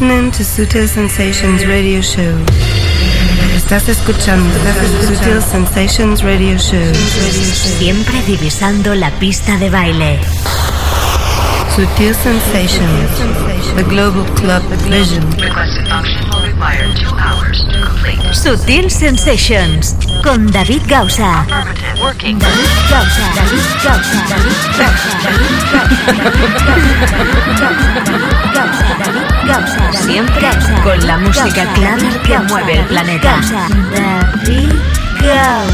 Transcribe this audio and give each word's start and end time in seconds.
listening 0.00 0.30
to 0.30 0.42
Sutil 0.42 0.88
Sensations 0.88 1.66
Radio 1.66 2.00
Show. 2.00 2.38
Estás 3.54 3.86
escuchando 3.88 4.48
Sutil 5.06 5.42
Sensations 5.42 6.22
Radio 6.22 6.56
Show. 6.56 6.94
Siempre 6.94 8.22
divisando 8.22 8.94
la 8.94 9.10
pista 9.18 9.58
de 9.58 9.68
baile. 9.68 10.18
Sutil 11.76 12.14
Sensations, 12.14 13.76
the 13.76 13.82
global 13.82 14.24
club 14.36 14.62
vision. 14.88 15.22
Sutil 18.32 18.90
Sensations 18.90 19.94
con 20.22 20.50
David 20.50 20.82
Gausa. 20.86 21.46
David 21.48 22.36
Gausa. 22.90 23.32
David 23.34 23.64
Gausa. 23.84 24.26
David 24.28 24.56
Gausa. 24.78 25.12
David 28.98 29.28
Gausa. 29.46 30.02
Siempre 30.02 30.48
con 30.82 31.06
la 31.06 31.16
música 31.18 31.72
clara 31.74 32.22
que 32.24 32.38
mueve 32.38 32.80
el 32.80 32.86
planeta. 32.86 33.40
David 33.92 34.72
Gausa. 35.22 35.70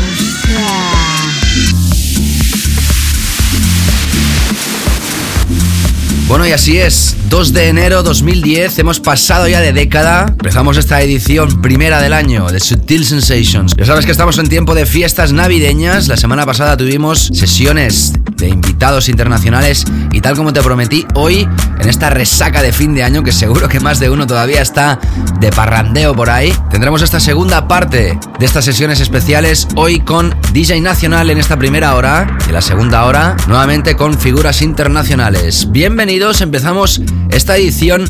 Bueno, 6.28 6.46
y 6.46 6.52
así 6.52 6.78
es. 6.78 7.15
2 7.28 7.52
de 7.52 7.68
enero 7.68 8.02
2010, 8.04 8.78
hemos 8.78 9.00
pasado 9.00 9.48
ya 9.48 9.60
de 9.60 9.72
década. 9.72 10.26
Empezamos 10.28 10.76
esta 10.76 11.00
edición 11.02 11.60
primera 11.60 12.00
del 12.00 12.12
año 12.12 12.46
de 12.46 12.60
Sutil 12.60 13.04
Sensations. 13.04 13.74
Ya 13.76 13.84
sabes 13.84 14.06
que 14.06 14.12
estamos 14.12 14.38
en 14.38 14.48
tiempo 14.48 14.74
de 14.74 14.86
fiestas 14.86 15.32
navideñas. 15.32 16.06
La 16.06 16.16
semana 16.16 16.46
pasada 16.46 16.76
tuvimos 16.76 17.30
sesiones 17.32 18.12
de 18.36 18.48
invitados 18.48 19.08
internacionales 19.08 19.84
y 20.12 20.20
tal 20.20 20.36
como 20.36 20.52
te 20.52 20.62
prometí, 20.62 21.06
hoy 21.14 21.48
en 21.80 21.88
esta 21.88 22.10
resaca 22.10 22.62
de 22.62 22.72
fin 22.72 22.94
de 22.94 23.02
año, 23.02 23.22
que 23.22 23.32
seguro 23.32 23.68
que 23.68 23.80
más 23.80 23.98
de 23.98 24.10
uno 24.10 24.26
todavía 24.26 24.62
está 24.62 24.98
de 25.40 25.50
parrandeo 25.50 26.14
por 26.14 26.30
ahí, 26.30 26.54
tendremos 26.70 27.02
esta 27.02 27.18
segunda 27.18 27.66
parte 27.66 28.18
de 28.38 28.46
estas 28.46 28.64
sesiones 28.64 29.00
especiales 29.00 29.68
hoy 29.74 30.00
con 30.00 30.34
DJ 30.52 30.80
Nacional 30.80 31.30
en 31.30 31.38
esta 31.38 31.58
primera 31.58 31.94
hora 31.94 32.36
y 32.48 32.52
la 32.52 32.60
segunda 32.60 33.04
hora 33.04 33.36
nuevamente 33.48 33.96
con 33.96 34.18
figuras 34.18 34.62
internacionales. 34.62 35.68
Bienvenidos, 35.70 36.40
empezamos 36.40 37.00
esta 37.30 37.56
edición 37.56 38.04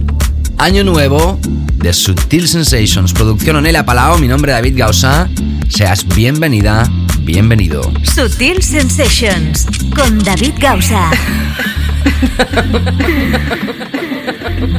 Año 0.59 0.85
Nuevo 0.85 1.39
de 1.77 1.93
Sutil 1.93 2.49
Sensations, 2.49 3.13
producción 3.13 3.57
Onela 3.57 3.85
Palao, 3.85 4.19
mi 4.19 4.29
nombre 4.29 4.53
es 4.53 4.59
David 4.59 4.79
Gausa, 4.79 5.29
seas 5.69 6.07
bienvenida, 6.07 6.91
bienvenido. 7.21 7.93
Sutil 8.15 8.63
Sensations 8.63 9.67
con 9.95 10.19
David 10.21 10.55
Gausa. 10.59 11.11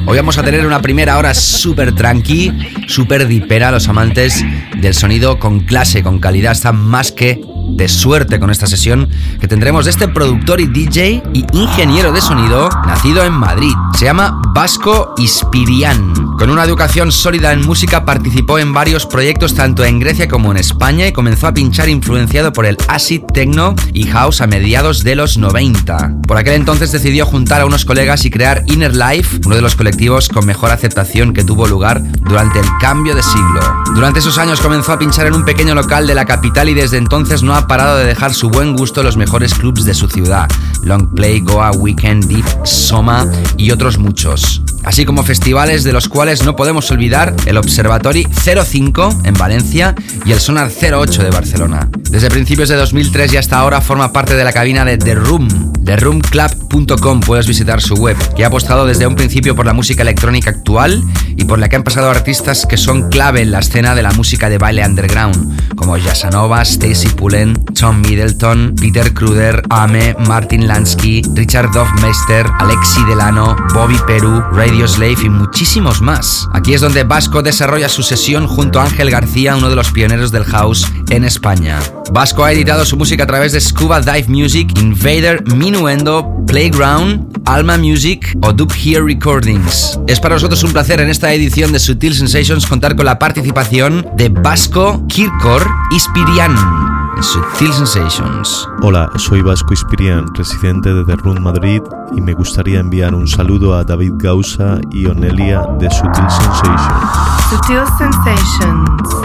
Hoy 0.05 0.17
vamos 0.17 0.37
a 0.37 0.43
tener 0.43 0.65
una 0.65 0.81
primera 0.81 1.17
hora 1.17 1.33
súper 1.33 1.93
tranqui, 1.93 2.53
súper 2.87 3.27
dipera. 3.27 3.71
Los 3.71 3.87
amantes 3.89 4.43
del 4.77 4.93
sonido 4.93 5.37
con 5.37 5.59
clase, 5.59 6.01
con 6.01 6.19
calidad, 6.19 6.53
están 6.53 6.77
más 6.77 7.11
que 7.11 7.41
de 7.67 7.87
suerte 7.87 8.39
con 8.39 8.49
esta 8.49 8.67
sesión 8.67 9.09
que 9.39 9.47
tendremos 9.47 9.87
este 9.87 10.07
productor 10.07 10.61
y 10.61 10.67
DJ 10.67 11.23
y 11.33 11.45
ingeniero 11.53 12.11
de 12.11 12.21
sonido 12.21 12.69
nacido 12.85 13.23
en 13.23 13.33
Madrid. 13.33 13.73
Se 13.97 14.05
llama 14.05 14.41
Vasco 14.53 15.13
Ispirian. 15.17 16.13
Con 16.37 16.49
una 16.49 16.63
educación 16.63 17.11
sólida 17.11 17.51
en 17.51 17.65
música 17.65 18.05
participó 18.05 18.59
en 18.59 18.73
varios 18.73 19.05
proyectos 19.05 19.55
tanto 19.55 19.83
en 19.83 19.99
Grecia 19.99 20.27
como 20.27 20.51
en 20.51 20.57
España 20.57 21.07
y 21.07 21.11
comenzó 21.11 21.47
a 21.47 21.53
pinchar 21.53 21.89
influenciado 21.89 22.53
por 22.53 22.65
el 22.65 22.77
acid 22.87 23.21
techno 23.33 23.75
y 23.93 24.03
house 24.05 24.41
a 24.41 24.47
mediados 24.47 25.03
de 25.03 25.15
los 25.15 25.37
90. 25.37 26.21
Por 26.27 26.37
aquel 26.37 26.53
entonces 26.53 26.91
decidió 26.91 27.25
juntar 27.25 27.61
a 27.61 27.65
unos 27.65 27.85
colegas 27.85 28.25
y 28.25 28.29
crear 28.29 28.63
Inner 28.67 28.95
Life, 28.95 29.39
uno 29.45 29.55
de 29.55 29.61
los 29.61 29.75
colectivos 29.75 30.29
con 30.29 30.45
mejor 30.45 30.71
aceptación 30.71 31.33
que 31.33 31.43
tuvo 31.43 31.67
lugar 31.67 32.01
durante 32.21 32.59
el 32.59 32.67
cambio 32.79 33.15
de 33.15 33.23
siglo. 33.23 33.59
Durante 33.95 34.19
esos 34.19 34.37
años 34.37 34.61
comenzó 34.61 34.93
a 34.93 34.99
pinchar 34.99 35.27
en 35.27 35.33
un 35.33 35.45
pequeño 35.45 35.73
local 35.73 36.05
de 36.05 36.15
la 36.15 36.25
capital 36.25 36.69
y 36.69 36.73
desde 36.73 36.97
entonces 36.97 37.41
no 37.41 37.55
ha 37.55 37.56
parado 37.65 37.97
de 37.97 38.05
dejar 38.05 38.33
su 38.33 38.49
buen 38.49 38.75
gusto 38.75 38.99
en 38.99 39.05
los 39.05 39.17
mejores 39.17 39.55
clubs 39.55 39.85
de 39.85 39.93
su 39.95 40.07
ciudad, 40.07 40.47
Long 40.83 41.15
Play, 41.15 41.39
Goa, 41.39 41.71
Weekend, 41.71 42.25
Deep, 42.25 42.45
Soma 42.65 43.25
y 43.57 43.71
otros 43.71 43.97
muchos. 43.97 44.61
Así 44.83 45.03
como 45.03 45.23
festivales 45.23 45.83
de 45.83 45.91
los 45.91 46.07
cuales 46.07 46.45
no 46.45 46.55
podemos 46.55 46.89
olvidar 46.91 47.35
el 47.45 47.57
Observatory 47.57 48.25
05 48.25 49.21
en 49.25 49.33
Valencia 49.33 49.95
y 50.25 50.31
el 50.31 50.39
Sonar 50.39 50.71
08 50.71 51.23
de 51.23 51.29
Barcelona. 51.29 51.89
Desde 52.09 52.29
principios 52.29 52.69
de 52.69 52.75
2003 52.75 53.33
y 53.33 53.37
hasta 53.37 53.59
ahora 53.59 53.81
forma 53.81 54.13
parte 54.13 54.35
de 54.35 54.43
la 54.45 54.53
cabina 54.53 54.85
de 54.85 54.97
The 54.97 55.15
Room, 55.15 55.73
theroomclub.com 55.83 57.19
puedes 57.19 57.47
visitar 57.47 57.81
su 57.81 57.95
web, 57.95 58.15
que 58.35 58.45
ha 58.45 58.47
apostado 58.47 58.85
desde 58.85 59.07
un 59.07 59.15
principio 59.15 59.55
por 59.55 59.65
la 59.65 59.73
música 59.73 60.03
electrónica 60.03 60.51
actual 60.51 61.03
y 61.35 61.43
por 61.45 61.59
la 61.59 61.69
que 61.69 61.75
han 61.75 61.83
pasado 61.83 62.09
artistas 62.09 62.65
que 62.65 62.77
son 62.77 63.09
clave 63.09 63.41
en 63.41 63.51
la 63.51 63.59
escena 63.59 63.93
de 63.93 64.03
la 64.03 64.11
música 64.11 64.49
de 64.49 64.57
baile 64.57 64.85
underground, 64.85 65.75
como 65.75 65.97
Yasanova, 65.97 66.61
Stacy 66.61 67.09
Pullen, 67.09 67.46
Tom 67.79 68.01
Middleton, 68.01 68.75
Peter 68.79 69.13
Kruder, 69.13 69.61
Ame, 69.69 70.15
Martin 70.27 70.67
Lansky, 70.67 71.21
Richard 71.35 71.71
Dovmeister, 71.71 72.45
Alexi 72.59 73.03
Delano, 73.05 73.55
Bobby 73.73 73.97
Peru, 74.07 74.41
Radio 74.51 74.87
Slave 74.87 75.17
y 75.23 75.29
muchísimos 75.29 76.01
más. 76.01 76.47
Aquí 76.53 76.73
es 76.73 76.81
donde 76.81 77.03
Vasco 77.03 77.41
desarrolla 77.41 77.89
su 77.89 78.03
sesión 78.03 78.47
junto 78.47 78.79
a 78.79 78.85
Ángel 78.85 79.11
García, 79.11 79.55
uno 79.55 79.69
de 79.69 79.75
los 79.75 79.91
pioneros 79.91 80.31
del 80.31 80.43
house 80.45 80.85
en 81.09 81.23
España. 81.23 81.79
Vasco 82.11 82.43
ha 82.43 82.51
editado 82.51 82.85
su 82.85 82.97
música 82.97 83.23
a 83.23 83.27
través 83.27 83.51
de 83.51 83.61
Scuba 83.61 84.01
Dive 84.01 84.27
Music, 84.27 84.69
Invader, 84.79 85.43
Minuendo, 85.55 86.37
Playground, 86.47 87.41
Alma 87.45 87.77
Music 87.77 88.37
o 88.41 88.53
Dub 88.53 88.71
Here 88.73 89.03
Recordings. 89.03 89.99
Es 90.07 90.19
para 90.19 90.35
nosotros 90.35 90.63
un 90.63 90.73
placer 90.73 90.99
en 90.99 91.09
esta 91.09 91.33
edición 91.33 91.71
de 91.71 91.79
Sutil 91.79 92.15
Sensations 92.15 92.65
contar 92.65 92.95
con 92.95 93.05
la 93.05 93.19
participación 93.19 94.07
de 94.15 94.29
Vasco 94.29 95.05
Kirkor 95.07 95.67
Ispirian. 95.91 96.96
Sutil 97.21 97.73
Sensations. 97.73 98.67
Hola, 98.81 99.09
soy 99.15 99.41
Vasco 99.41 99.73
Ispirian, 99.73 100.25
residente 100.35 100.93
de 100.93 101.03
The 101.03 101.15
Room 101.15 101.41
Madrid 101.41 101.81
y 102.15 102.21
me 102.21 102.33
gustaría 102.33 102.79
enviar 102.79 103.15
un 103.15 103.27
saludo 103.27 103.75
a 103.75 103.83
David 103.83 104.13
Gausa 104.17 104.79
y 104.91 105.07
Onelia 105.07 105.63
de 105.79 105.89
Sutil 105.89 106.29
Sensations. 106.29 107.11
Sutil 107.49 107.81
Sensations, 107.97 109.15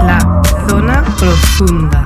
la 0.00 0.42
zona 0.68 1.04
profunda. 1.18 2.04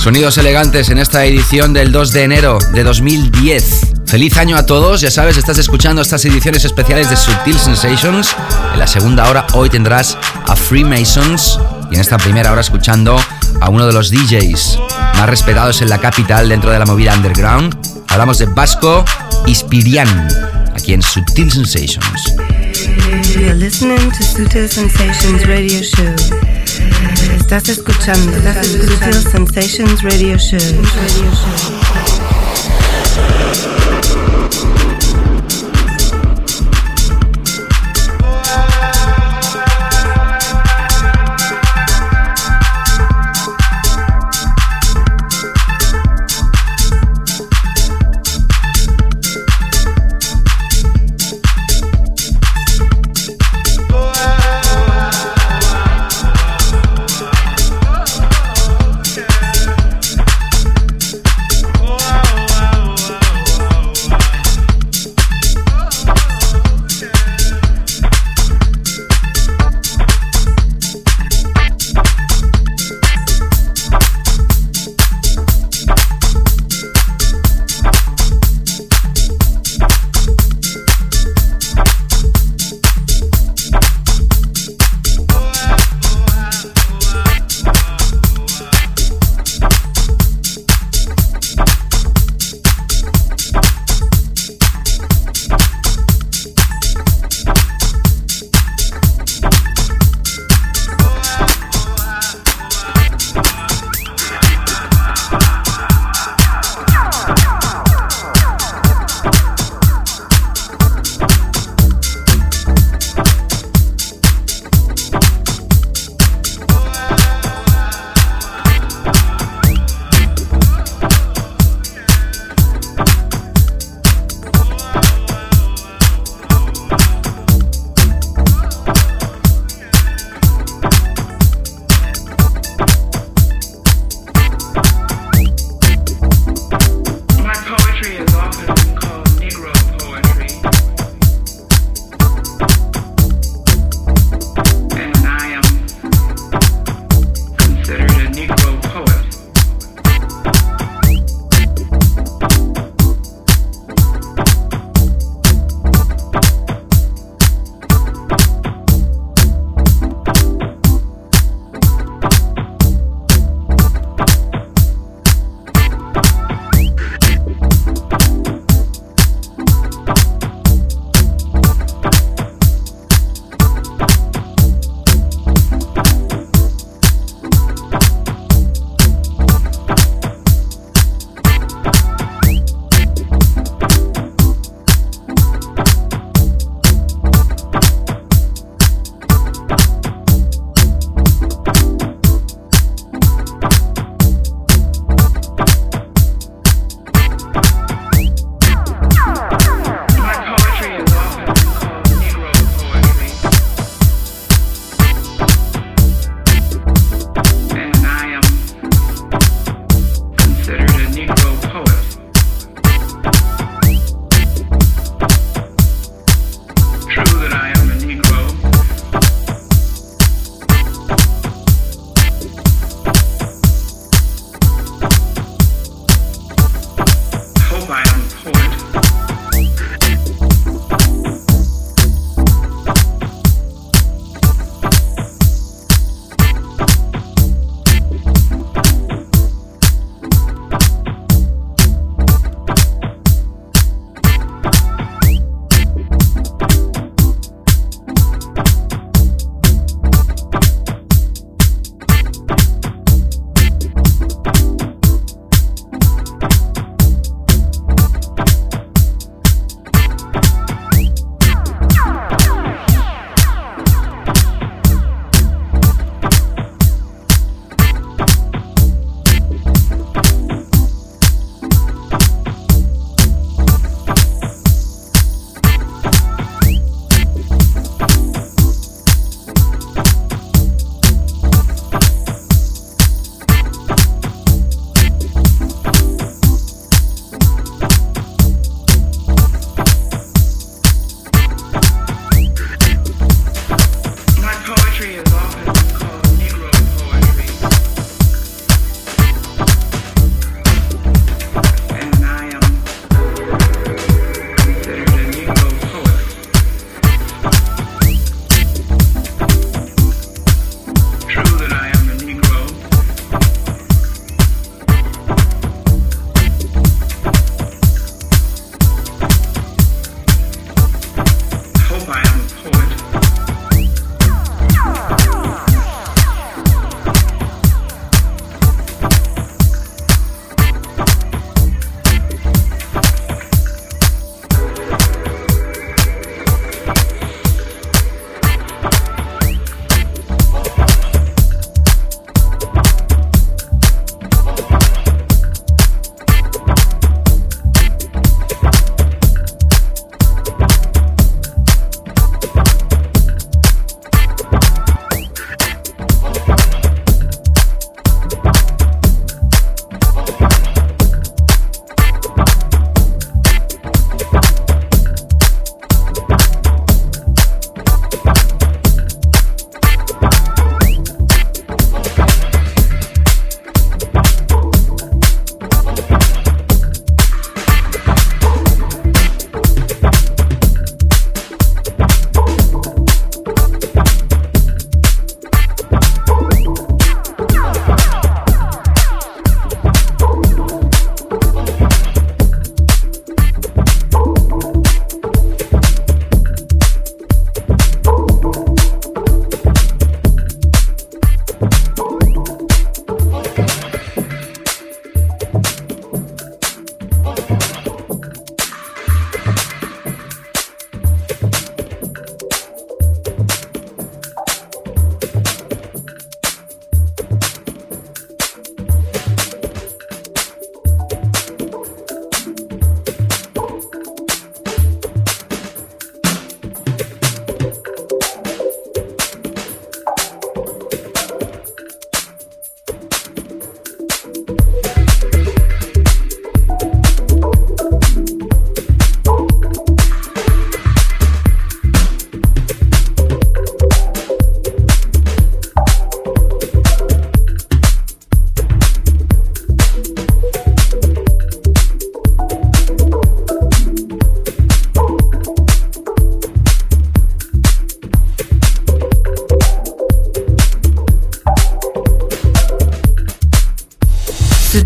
Sonidos 0.00 0.38
elegantes 0.38 0.88
en 0.88 0.96
esta 0.96 1.26
edición 1.26 1.74
del 1.74 1.92
2 1.92 2.12
de 2.12 2.22
enero 2.22 2.58
de 2.72 2.84
2010. 2.84 3.80
Feliz 4.06 4.38
año 4.38 4.56
a 4.56 4.64
todos, 4.64 5.02
ya 5.02 5.10
sabes, 5.10 5.36
estás 5.36 5.58
escuchando 5.58 6.00
estas 6.00 6.24
ediciones 6.24 6.64
especiales 6.64 7.10
de 7.10 7.16
Sutil 7.16 7.58
Sensations. 7.58 8.34
En 8.72 8.78
la 8.78 8.86
segunda 8.86 9.28
hora 9.28 9.46
hoy 9.52 9.68
tendrás 9.68 10.16
a 10.48 10.56
Freemasons 10.56 11.60
y 11.90 11.96
en 11.96 12.00
esta 12.00 12.16
primera 12.16 12.50
hora 12.50 12.62
escuchando 12.62 13.20
a 13.60 13.68
uno 13.68 13.86
de 13.86 13.92
los 13.92 14.10
DJs 14.10 14.78
más 15.16 15.28
respetados 15.28 15.82
en 15.82 15.90
la 15.90 15.98
capital 15.98 16.48
dentro 16.48 16.70
de 16.70 16.78
la 16.78 16.86
movida 16.86 17.14
underground. 17.14 17.76
Hablamos 18.08 18.38
de 18.38 18.46
Vasco 18.46 19.04
Ispirian, 19.46 20.08
aquí 20.74 20.94
en 20.94 21.02
Sutil 21.02 21.52
Sensations. 21.52 22.34
You're 23.34 23.52
listening 23.54 24.10
to 24.12 24.22
Sutil 24.22 24.66
Sensations 24.66 25.46
Radio 25.46 25.82
Show. 25.82 26.16
Estás 27.52 27.68
escuchando 27.78 28.30
Sutil 28.62 29.12
Sensations 29.12 30.02
Radio 30.04 30.38
Show. 30.38 31.79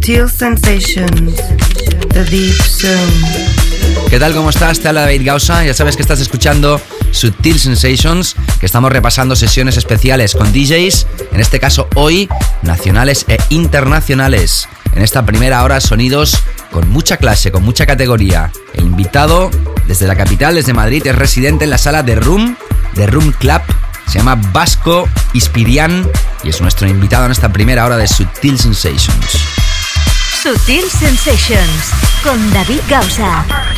Sensations, 0.04 1.34
The 2.10 2.24
Deep 2.24 2.62
Zone. 2.62 4.10
¿Qué 4.10 4.18
tal? 4.18 4.34
¿Cómo 4.34 4.50
estás? 4.50 4.78
Te 4.78 4.88
habla 4.88 5.00
David 5.00 5.22
Gausa. 5.24 5.64
Ya 5.64 5.72
sabes 5.72 5.96
que 5.96 6.02
estás 6.02 6.20
escuchando 6.20 6.78
Sutil 7.10 7.58
Sensations, 7.58 8.36
que 8.60 8.66
estamos 8.66 8.92
repasando 8.92 9.34
sesiones 9.34 9.78
especiales 9.78 10.34
con 10.34 10.52
DJs, 10.52 11.06
en 11.32 11.40
este 11.40 11.58
caso 11.58 11.88
hoy, 11.94 12.28
nacionales 12.60 13.24
e 13.28 13.38
internacionales. 13.48 14.68
En 14.94 15.00
esta 15.00 15.24
primera 15.24 15.64
hora, 15.64 15.80
sonidos 15.80 16.36
con 16.70 16.86
mucha 16.90 17.16
clase, 17.16 17.50
con 17.50 17.62
mucha 17.62 17.86
categoría. 17.86 18.52
El 18.74 18.84
invitado, 18.84 19.50
desde 19.86 20.06
la 20.06 20.16
capital, 20.16 20.56
desde 20.56 20.74
Madrid, 20.74 21.06
es 21.06 21.16
residente 21.16 21.64
en 21.64 21.70
la 21.70 21.78
sala 21.78 22.02
de 22.02 22.16
Room, 22.16 22.58
de 22.94 23.06
Room 23.06 23.32
Club. 23.32 23.62
Se 24.06 24.18
llama 24.18 24.34
Vasco 24.52 25.08
Ispirian 25.32 26.06
y 26.42 26.50
es 26.50 26.60
nuestro 26.60 26.86
invitado 26.86 27.24
en 27.24 27.32
esta 27.32 27.50
primera 27.50 27.86
hora 27.86 27.96
de 27.96 28.06
Sutil 28.06 28.58
Sensations. 28.58 29.43
Sutil 30.44 30.90
Sensations 30.90 31.90
con 32.22 32.52
David 32.52 32.82
Gausa. 32.86 33.73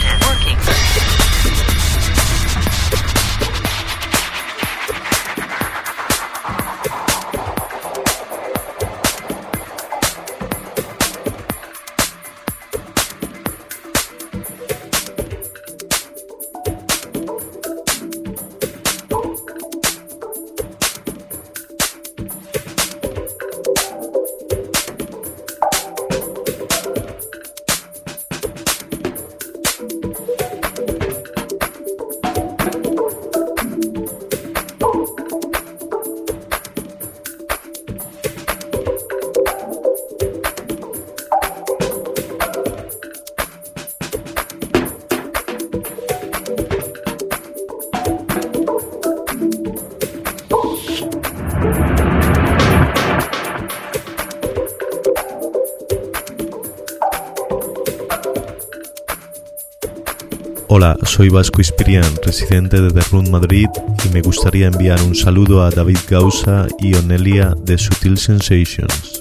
Hola, 60.79 60.95
soy 61.05 61.31
Vasco 61.31 61.63
Ispirian, 61.63 62.05
residente 62.23 62.83
de 62.83 62.91
The 62.91 63.01
Room 63.11 63.31
Madrid 63.31 63.67
y 64.05 64.09
me 64.11 64.21
gustaría 64.21 64.67
enviar 64.67 65.01
un 65.01 65.15
saludo 65.15 65.63
a 65.63 65.71
David 65.71 65.97
Gausa 66.07 66.67
y 66.79 66.93
Onelia 66.93 67.55
de 67.57 67.79
Sutil 67.79 68.19
Sensations. 68.19 69.16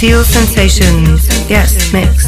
Sutil 0.00 0.24
Sensations. 0.24 1.28
Yes, 1.46 1.92
mix. 1.92 2.24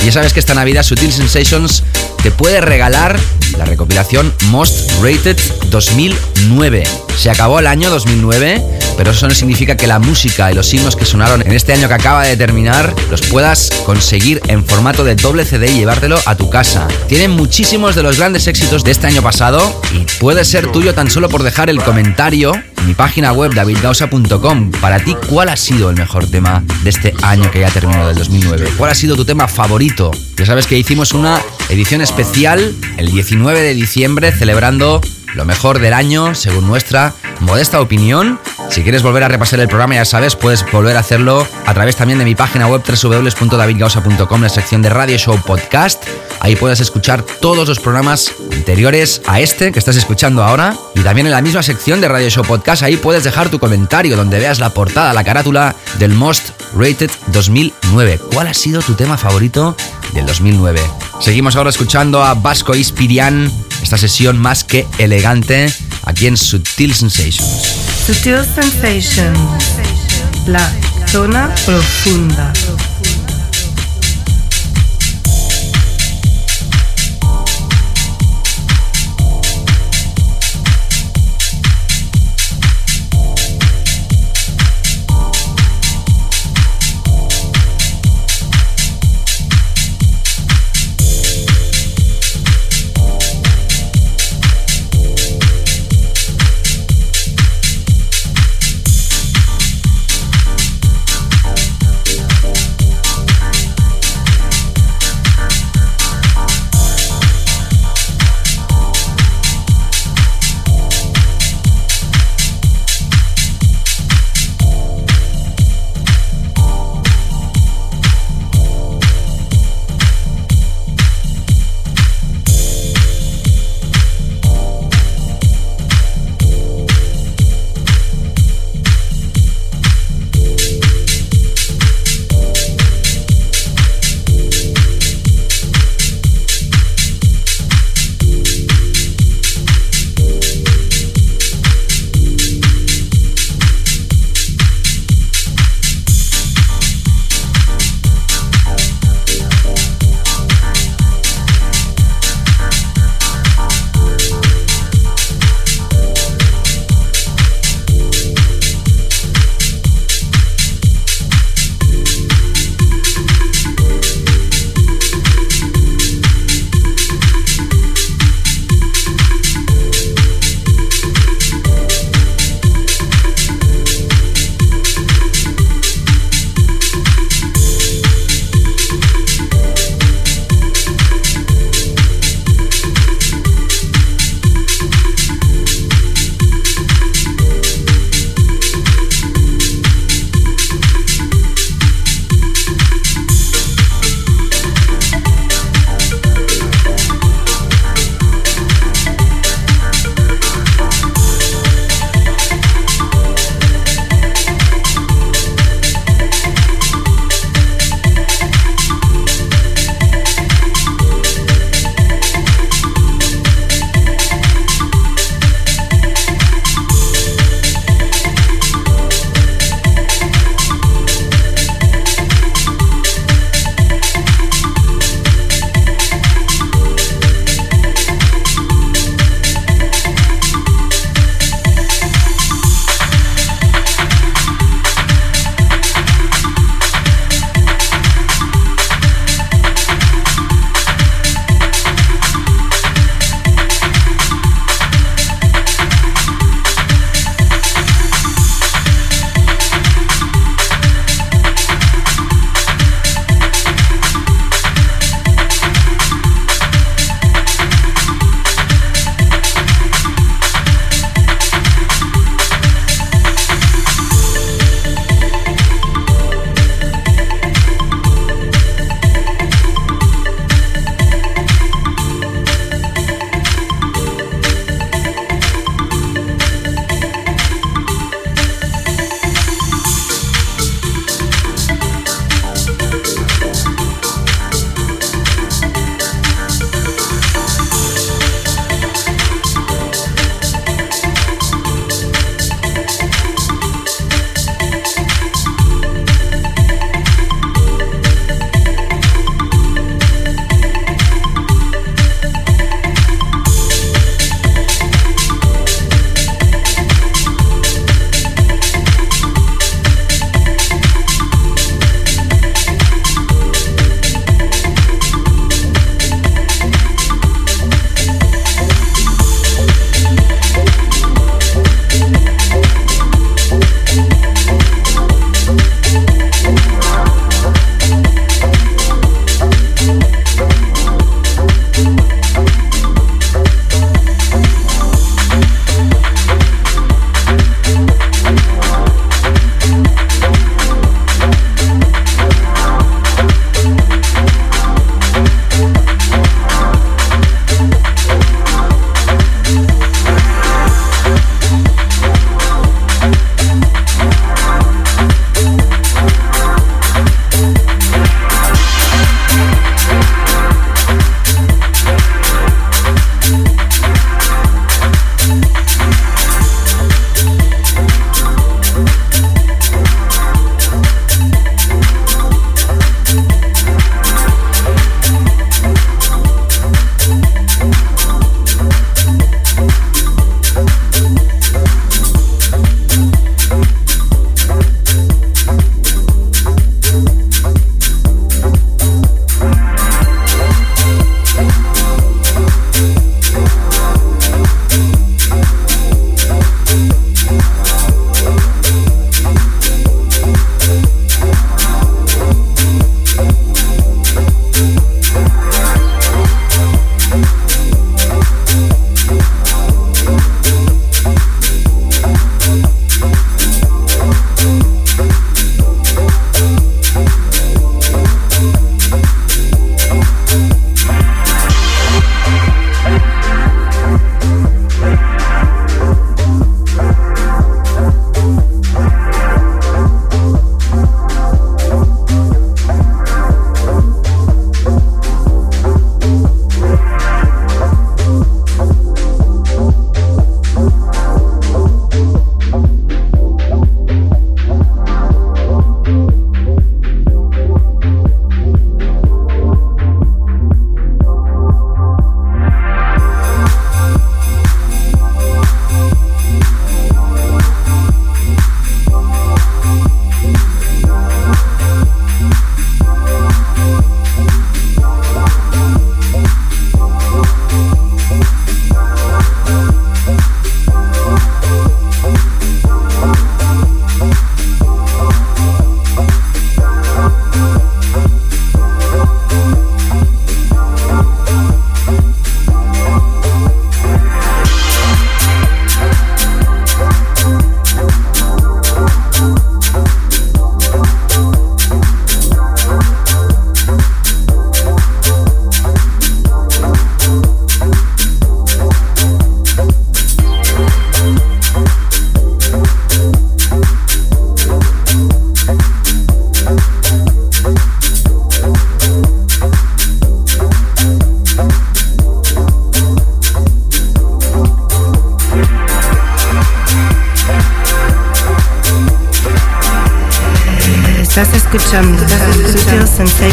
Y 0.00 0.06
ya 0.06 0.12
sabes 0.12 0.32
que 0.32 0.40
esta 0.40 0.54
Navidad 0.54 0.82
Sutil 0.82 1.12
Sensations 1.12 1.82
te 2.22 2.30
puede 2.30 2.62
regalar 2.62 3.20
la 3.58 3.66
recopilación 3.66 4.32
Most 4.46 4.90
Rated 5.02 5.36
2009. 5.68 6.84
Se 7.18 7.30
acabó 7.30 7.58
el 7.58 7.66
año 7.66 7.90
2009 7.90 8.62
pero 9.02 9.10
eso 9.10 9.26
no 9.26 9.34
significa 9.34 9.76
que 9.76 9.88
la 9.88 9.98
música 9.98 10.52
y 10.52 10.54
los 10.54 10.72
himnos 10.72 10.94
que 10.94 11.04
sonaron 11.04 11.42
en 11.42 11.50
este 11.50 11.72
año 11.72 11.88
que 11.88 11.94
acaba 11.94 12.22
de 12.22 12.36
terminar 12.36 12.94
los 13.10 13.20
puedas 13.22 13.68
conseguir 13.84 14.40
en 14.46 14.64
formato 14.64 15.02
de 15.02 15.16
doble 15.16 15.44
CD 15.44 15.72
y 15.72 15.78
llevártelo 15.78 16.20
a 16.24 16.36
tu 16.36 16.48
casa. 16.50 16.86
Tienen 17.08 17.32
muchísimos 17.32 17.96
de 17.96 18.04
los 18.04 18.18
grandes 18.18 18.46
éxitos 18.46 18.84
de 18.84 18.92
este 18.92 19.08
año 19.08 19.20
pasado 19.20 19.82
y 19.92 20.06
puede 20.20 20.44
ser 20.44 20.70
tuyo 20.70 20.94
tan 20.94 21.10
solo 21.10 21.28
por 21.28 21.42
dejar 21.42 21.68
el 21.68 21.82
comentario 21.82 22.54
en 22.54 22.86
mi 22.86 22.94
página 22.94 23.32
web 23.32 23.52
davidgausa.com. 23.52 24.70
Para 24.80 25.00
ti, 25.00 25.16
¿cuál 25.28 25.48
ha 25.48 25.56
sido 25.56 25.90
el 25.90 25.96
mejor 25.96 26.28
tema 26.28 26.62
de 26.84 26.90
este 26.90 27.12
año 27.22 27.50
que 27.50 27.58
ya 27.58 27.70
terminó 27.70 28.06
del 28.06 28.16
2009? 28.16 28.68
¿Cuál 28.78 28.92
ha 28.92 28.94
sido 28.94 29.16
tu 29.16 29.24
tema 29.24 29.48
favorito? 29.48 30.12
Ya 30.36 30.46
sabes 30.46 30.68
que 30.68 30.78
hicimos 30.78 31.10
una 31.10 31.42
edición 31.70 32.02
especial 32.02 32.72
el 32.98 33.10
19 33.10 33.62
de 33.62 33.74
diciembre 33.74 34.30
celebrando 34.30 35.00
lo 35.34 35.44
mejor 35.44 35.78
del 35.78 35.92
año, 35.92 36.34
según 36.34 36.66
nuestra 36.66 37.14
modesta 37.40 37.80
opinión. 37.80 38.38
Si 38.70 38.82
quieres 38.82 39.02
volver 39.02 39.22
a 39.24 39.28
repasar 39.28 39.60
el 39.60 39.68
programa, 39.68 39.94
ya 39.94 40.04
sabes, 40.04 40.36
puedes 40.36 40.64
volver 40.70 40.96
a 40.96 41.00
hacerlo 41.00 41.46
a 41.66 41.74
través 41.74 41.96
también 41.96 42.18
de 42.18 42.24
mi 42.24 42.34
página 42.34 42.66
web 42.68 42.82
www.davidgausa.com, 42.82 44.42
la 44.42 44.48
sección 44.48 44.82
de 44.82 44.88
Radio 44.88 45.18
Show 45.18 45.38
Podcast. 45.44 46.02
Ahí 46.40 46.56
puedes 46.56 46.80
escuchar 46.80 47.22
todos 47.22 47.68
los 47.68 47.78
programas 47.78 48.32
anteriores 48.52 49.22
a 49.26 49.40
este 49.40 49.72
que 49.72 49.78
estás 49.78 49.96
escuchando 49.96 50.42
ahora. 50.42 50.74
Y 50.94 51.00
también 51.00 51.26
en 51.26 51.32
la 51.32 51.42
misma 51.42 51.62
sección 51.62 52.00
de 52.00 52.08
Radio 52.08 52.30
Show 52.30 52.44
Podcast, 52.44 52.82
ahí 52.82 52.96
puedes 52.96 53.24
dejar 53.24 53.48
tu 53.48 53.58
comentario 53.58 54.16
donde 54.16 54.38
veas 54.38 54.58
la 54.58 54.70
portada, 54.70 55.12
la 55.12 55.24
carátula 55.24 55.76
del 55.98 56.12
Most 56.14 56.50
Rated 56.74 57.10
2009. 57.28 58.20
¿Cuál 58.32 58.48
ha 58.48 58.54
sido 58.54 58.80
tu 58.80 58.94
tema 58.94 59.16
favorito 59.16 59.76
del 60.12 60.26
2009? 60.26 60.80
Seguimos 61.20 61.56
ahora 61.56 61.70
escuchando 61.70 62.22
a 62.22 62.34
Vasco 62.34 62.74
Ispirian 62.74 63.50
esta 63.82 63.98
sesión 63.98 64.38
más 64.38 64.64
que 64.64 64.86
elegante 64.98 65.72
aquí 66.04 66.26
en 66.26 66.36
Sutil 66.36 66.94
Sensations. 66.94 67.78
Sutil 68.06 68.38
Sensations, 68.44 69.64
la 70.46 70.70
zona 71.06 71.54
profunda. 71.64 72.52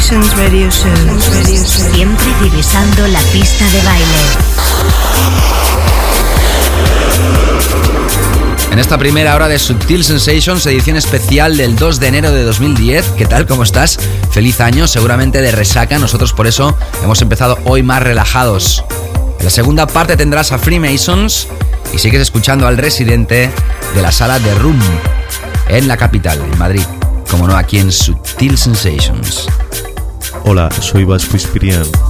Sensations 0.09 0.37
Radio 0.37 0.71
Show. 0.71 0.91
Siempre 1.93 2.25
divisando 2.41 3.07
la 3.09 3.19
pista 3.31 3.63
de 3.69 3.81
baile. 3.83 4.05
En 8.71 8.79
esta 8.79 8.97
primera 8.97 9.35
hora 9.35 9.47
de 9.47 9.59
Subtil 9.59 10.03
Sensations, 10.03 10.65
edición 10.65 10.97
especial 10.97 11.57
del 11.57 11.75
2 11.75 11.99
de 11.99 12.07
enero 12.07 12.31
de 12.31 12.43
2010. 12.43 13.09
¿Qué 13.17 13.27
tal? 13.27 13.45
¿Cómo 13.45 13.61
estás? 13.61 13.99
Feliz 14.31 14.59
año, 14.61 14.87
seguramente 14.87 15.41
de 15.43 15.51
resaca. 15.51 15.99
Nosotros 15.99 16.33
por 16.33 16.47
eso 16.47 16.75
hemos 17.03 17.21
empezado 17.21 17.59
hoy 17.65 17.83
más 17.83 18.01
relajados. 18.01 18.83
En 19.37 19.45
la 19.45 19.51
segunda 19.51 19.85
parte 19.85 20.17
tendrás 20.17 20.51
a 20.51 20.57
Freemasons 20.57 21.47
y 21.93 21.99
sigues 21.99 22.21
escuchando 22.21 22.65
al 22.65 22.77
residente 22.77 23.51
de 23.93 24.01
la 24.01 24.11
sala 24.11 24.39
de 24.39 24.55
Room 24.55 24.79
en 25.67 25.87
la 25.87 25.97
capital, 25.97 26.41
en 26.41 26.57
Madrid 26.57 26.83
como 27.29 27.47
no 27.47 27.55
aquí 27.55 27.77
en 27.77 27.91
Sutil 27.91 28.57
Sensations. 28.57 29.47
Hola, 30.51 30.67
soy 30.71 31.03
Vasco 31.03 31.37
Ispirian. 31.37 32.08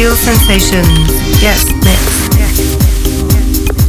Sutil 0.00 0.16
Sensations. 0.16 1.40
Yes. 1.40 1.66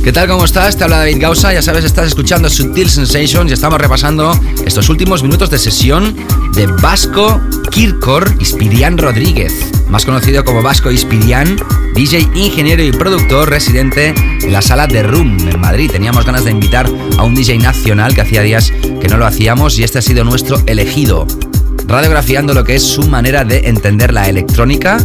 ¿Qué 0.04 0.12
tal? 0.12 0.28
¿Cómo 0.28 0.44
estás? 0.44 0.76
Te 0.76 0.84
habla 0.84 0.98
David 0.98 1.22
Gausa. 1.22 1.54
Ya 1.54 1.62
sabes, 1.62 1.86
estás 1.86 2.08
escuchando 2.08 2.50
Sutil 2.50 2.90
Sensations 2.90 3.50
y 3.50 3.54
estamos 3.54 3.80
repasando 3.80 4.38
estos 4.66 4.90
últimos 4.90 5.24
minutos 5.24 5.50
de 5.50 5.58
sesión 5.58 6.14
de 6.54 6.68
Vasco 6.68 7.40
Kirkor 7.70 8.30
Ispirian 8.42 8.98
Rodríguez, 8.98 9.54
más 9.88 10.04
conocido 10.04 10.44
como 10.44 10.62
Vasco 10.62 10.92
Ispirian, 10.92 11.56
DJ, 11.96 12.28
ingeniero 12.34 12.84
y 12.84 12.92
productor 12.92 13.50
residente 13.50 14.14
en 14.42 14.52
la 14.52 14.62
sala 14.62 14.88
de 14.88 15.04
Room 15.04 15.38
en 15.48 15.62
Madrid. 15.62 15.90
Teníamos 15.90 16.26
ganas 16.26 16.44
de 16.44 16.52
invitar 16.52 16.90
a 17.18 17.24
un 17.24 17.36
DJ 17.36 17.60
nacional 17.60 18.14
que 18.14 18.20
hacía 18.20 18.42
días 18.42 18.70
que 18.70 19.08
no 19.08 19.16
lo 19.16 19.26
hacíamos 19.26 19.80
y 19.80 19.86
este 19.86 20.00
ha 20.00 20.02
sido 20.02 20.26
nuestro 20.26 20.62
elegido, 20.66 21.26
radiografiando 21.88 22.54
lo 22.54 22.66
que 22.66 22.76
es 22.76 22.84
su 22.84 23.08
manera 23.08 23.46
de 23.46 23.70
entender 23.70 24.14
la 24.14 24.28
electrónica, 24.28 24.98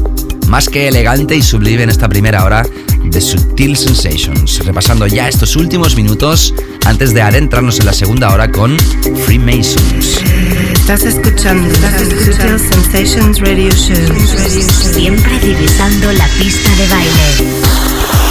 más 0.48 0.68
que 0.68 0.88
elegante 0.88 1.36
y 1.36 1.42
sublime 1.42 1.82
en 1.82 1.90
esta 1.90 2.08
primera 2.08 2.44
hora 2.44 2.66
de 3.04 3.20
Subtil 3.20 3.76
Sensations, 3.76 4.64
repasando 4.64 5.06
ya 5.06 5.28
estos 5.28 5.56
últimos 5.56 5.96
minutos 5.96 6.54
antes 6.84 7.14
de 7.14 7.22
adentrarnos 7.22 7.78
en 7.80 7.86
la 7.86 7.92
segunda 7.92 8.32
hora 8.32 8.50
con 8.50 8.78
Freemasons. 9.24 10.22
Estás 10.72 11.04
escuchando, 11.04 11.74
Sutil 11.74 12.58
Sensations 12.58 13.40
Radio 13.40 13.70
Show. 13.70 13.96
Siempre 14.92 15.38
divisando 15.40 16.12
la 16.12 16.28
pista 16.38 16.70
de 16.76 16.88
baile. 16.88 18.25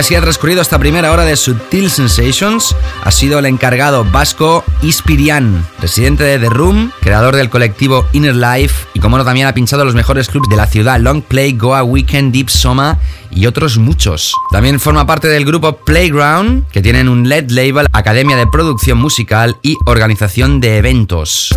Así 0.00 0.14
ha 0.14 0.20
transcurrido 0.22 0.62
esta 0.62 0.78
primera 0.78 1.12
hora 1.12 1.26
de 1.26 1.36
Sutil 1.36 1.90
Sensations. 1.90 2.74
Ha 3.04 3.10
sido 3.10 3.38
el 3.38 3.44
encargado 3.44 4.02
vasco 4.02 4.64
Ispirian, 4.80 5.66
residente 5.78 6.24
de 6.24 6.38
The 6.38 6.48
Room, 6.48 6.90
creador 7.00 7.36
del 7.36 7.50
colectivo 7.50 8.06
Inner 8.12 8.34
Life 8.34 8.86
y 8.94 9.00
como 9.00 9.18
no 9.18 9.26
también 9.26 9.46
ha 9.46 9.52
pinchado 9.52 9.84
los 9.84 9.94
mejores 9.94 10.28
clubs 10.28 10.48
de 10.48 10.56
la 10.56 10.66
ciudad, 10.66 10.98
Long 10.98 11.22
Play, 11.22 11.52
Goa 11.52 11.82
Weekend, 11.82 12.32
Deep 12.32 12.48
Soma 12.48 12.98
y 13.30 13.44
otros 13.44 13.76
muchos. 13.76 14.32
También 14.50 14.80
forma 14.80 15.06
parte 15.06 15.28
del 15.28 15.44
grupo 15.44 15.76
Playground, 15.76 16.66
que 16.68 16.80
tienen 16.80 17.06
un 17.06 17.28
LED 17.28 17.50
label, 17.50 17.86
academia 17.92 18.36
de 18.36 18.46
producción 18.46 18.96
musical 18.96 19.58
y 19.62 19.76
organización 19.84 20.60
de 20.60 20.78
eventos. 20.78 21.50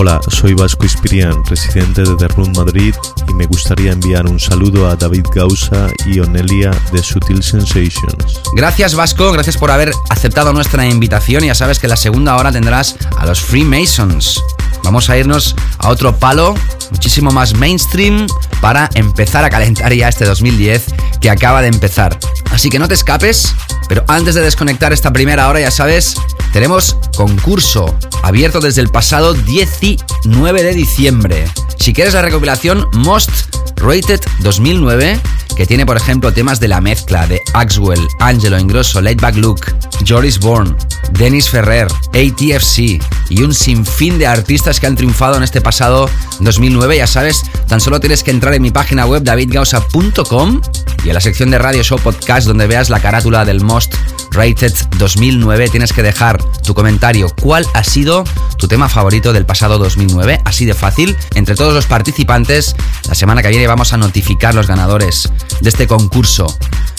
Hola, 0.00 0.20
soy 0.28 0.54
Vasco 0.54 0.86
Ispirian, 0.86 1.44
residente 1.46 2.02
de 2.02 2.28
Room 2.28 2.52
Madrid 2.56 2.94
y 3.28 3.34
me 3.34 3.46
gustaría 3.46 3.90
enviar 3.90 4.26
un 4.26 4.38
saludo 4.38 4.88
a 4.88 4.94
David 4.94 5.26
Gausa 5.34 5.88
y 6.06 6.20
Onelia 6.20 6.70
de 6.92 7.02
Sutil 7.02 7.42
Sensations. 7.42 8.40
Gracias 8.54 8.94
Vasco, 8.94 9.32
gracias 9.32 9.56
por 9.56 9.72
haber 9.72 9.90
aceptado 10.08 10.52
nuestra 10.52 10.86
invitación. 10.86 11.42
Ya 11.42 11.56
sabes 11.56 11.80
que 11.80 11.88
la 11.88 11.96
segunda 11.96 12.36
hora 12.36 12.52
tendrás 12.52 12.94
a 13.16 13.26
los 13.26 13.40
Freemasons. 13.40 14.40
Vamos 14.84 15.10
a 15.10 15.18
irnos 15.18 15.56
a 15.78 15.88
otro 15.88 16.16
palo, 16.16 16.54
muchísimo 16.92 17.32
más 17.32 17.54
mainstream, 17.54 18.28
para 18.60 18.88
empezar 18.94 19.44
a 19.44 19.50
calentar 19.50 19.92
ya 19.92 20.08
este 20.08 20.26
2010 20.26 20.94
que 21.20 21.28
acaba 21.28 21.60
de 21.60 21.68
empezar. 21.68 22.16
Así 22.52 22.70
que 22.70 22.78
no 22.78 22.86
te 22.86 22.94
escapes, 22.94 23.52
pero 23.88 24.04
antes 24.06 24.36
de 24.36 24.42
desconectar 24.42 24.92
esta 24.92 25.12
primera 25.12 25.48
hora, 25.48 25.58
ya 25.58 25.72
sabes, 25.72 26.14
tenemos 26.52 26.96
concurso 27.18 27.98
abierto 28.22 28.60
desde 28.60 28.80
el 28.80 28.90
pasado 28.90 29.34
19 29.34 30.62
de 30.62 30.72
diciembre. 30.72 31.44
Si 31.76 31.92
quieres 31.92 32.14
la 32.14 32.22
recopilación 32.22 32.86
Most 32.92 33.30
Rated 33.74 34.20
2009, 34.38 35.20
que 35.56 35.66
tiene 35.66 35.84
por 35.84 35.96
ejemplo 35.96 36.32
temas 36.32 36.60
de 36.60 36.68
la 36.68 36.80
mezcla 36.80 37.26
de 37.26 37.40
Axwell, 37.54 38.06
Angelo 38.20 38.56
Ingrosso, 38.56 39.02
Back 39.02 39.34
Luke, 39.34 39.68
Joris 40.06 40.38
Bourne, 40.38 40.76
Dennis 41.10 41.50
Ferrer, 41.50 41.88
ATFC 42.10 43.02
y 43.30 43.42
un 43.42 43.52
sinfín 43.52 44.16
de 44.20 44.28
artistas 44.28 44.78
que 44.78 44.86
han 44.86 44.94
triunfado 44.94 45.36
en 45.36 45.42
este 45.42 45.60
pasado 45.60 46.08
2009. 46.38 46.98
Ya 46.98 47.08
sabes, 47.08 47.42
tan 47.66 47.80
solo 47.80 47.98
tienes 47.98 48.22
que 48.22 48.30
entrar 48.30 48.54
en 48.54 48.62
mi 48.62 48.70
página 48.70 49.06
web 49.06 49.24
davidgausa.com 49.24 50.60
y 51.02 51.08
en 51.08 51.14
la 51.14 51.20
sección 51.20 51.50
de 51.50 51.58
Radio 51.58 51.82
Show 51.82 51.98
Podcast 51.98 52.46
donde 52.46 52.68
veas 52.68 52.90
la 52.90 53.00
carátula 53.00 53.44
del 53.44 53.60
Most 53.60 53.92
Rated 54.30 54.72
2009 54.98 55.68
tienes 55.68 55.92
que 55.92 56.02
dejar 56.02 56.42
tu 56.62 56.74
comentario. 56.74 57.28
¿Cuál 57.40 57.66
ha 57.74 57.84
sido 57.84 58.24
tu 58.56 58.68
tema 58.68 58.88
favorito 58.88 59.32
del 59.32 59.46
pasado 59.46 59.78
2009? 59.78 60.40
Así 60.44 60.64
de 60.64 60.74
fácil. 60.74 61.16
Entre 61.34 61.54
todos 61.54 61.74
los 61.74 61.86
participantes, 61.86 62.74
la 63.08 63.14
semana 63.14 63.42
que 63.42 63.48
viene 63.48 63.66
vamos 63.66 63.92
a 63.92 63.96
notificar 63.96 64.54
los 64.54 64.66
ganadores 64.66 65.30
de 65.60 65.68
este 65.68 65.86
concurso. 65.86 66.46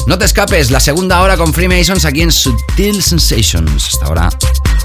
No 0.07 0.17
te 0.17 0.25
escapes, 0.25 0.71
la 0.71 0.79
segunda 0.79 1.21
hora 1.21 1.37
con 1.37 1.53
Freemasons 1.53 2.05
aquí 2.05 2.21
en 2.21 2.31
Sutil 2.31 3.03
Sensations. 3.03 3.87
Hasta 3.93 4.05
ahora. 4.05 4.29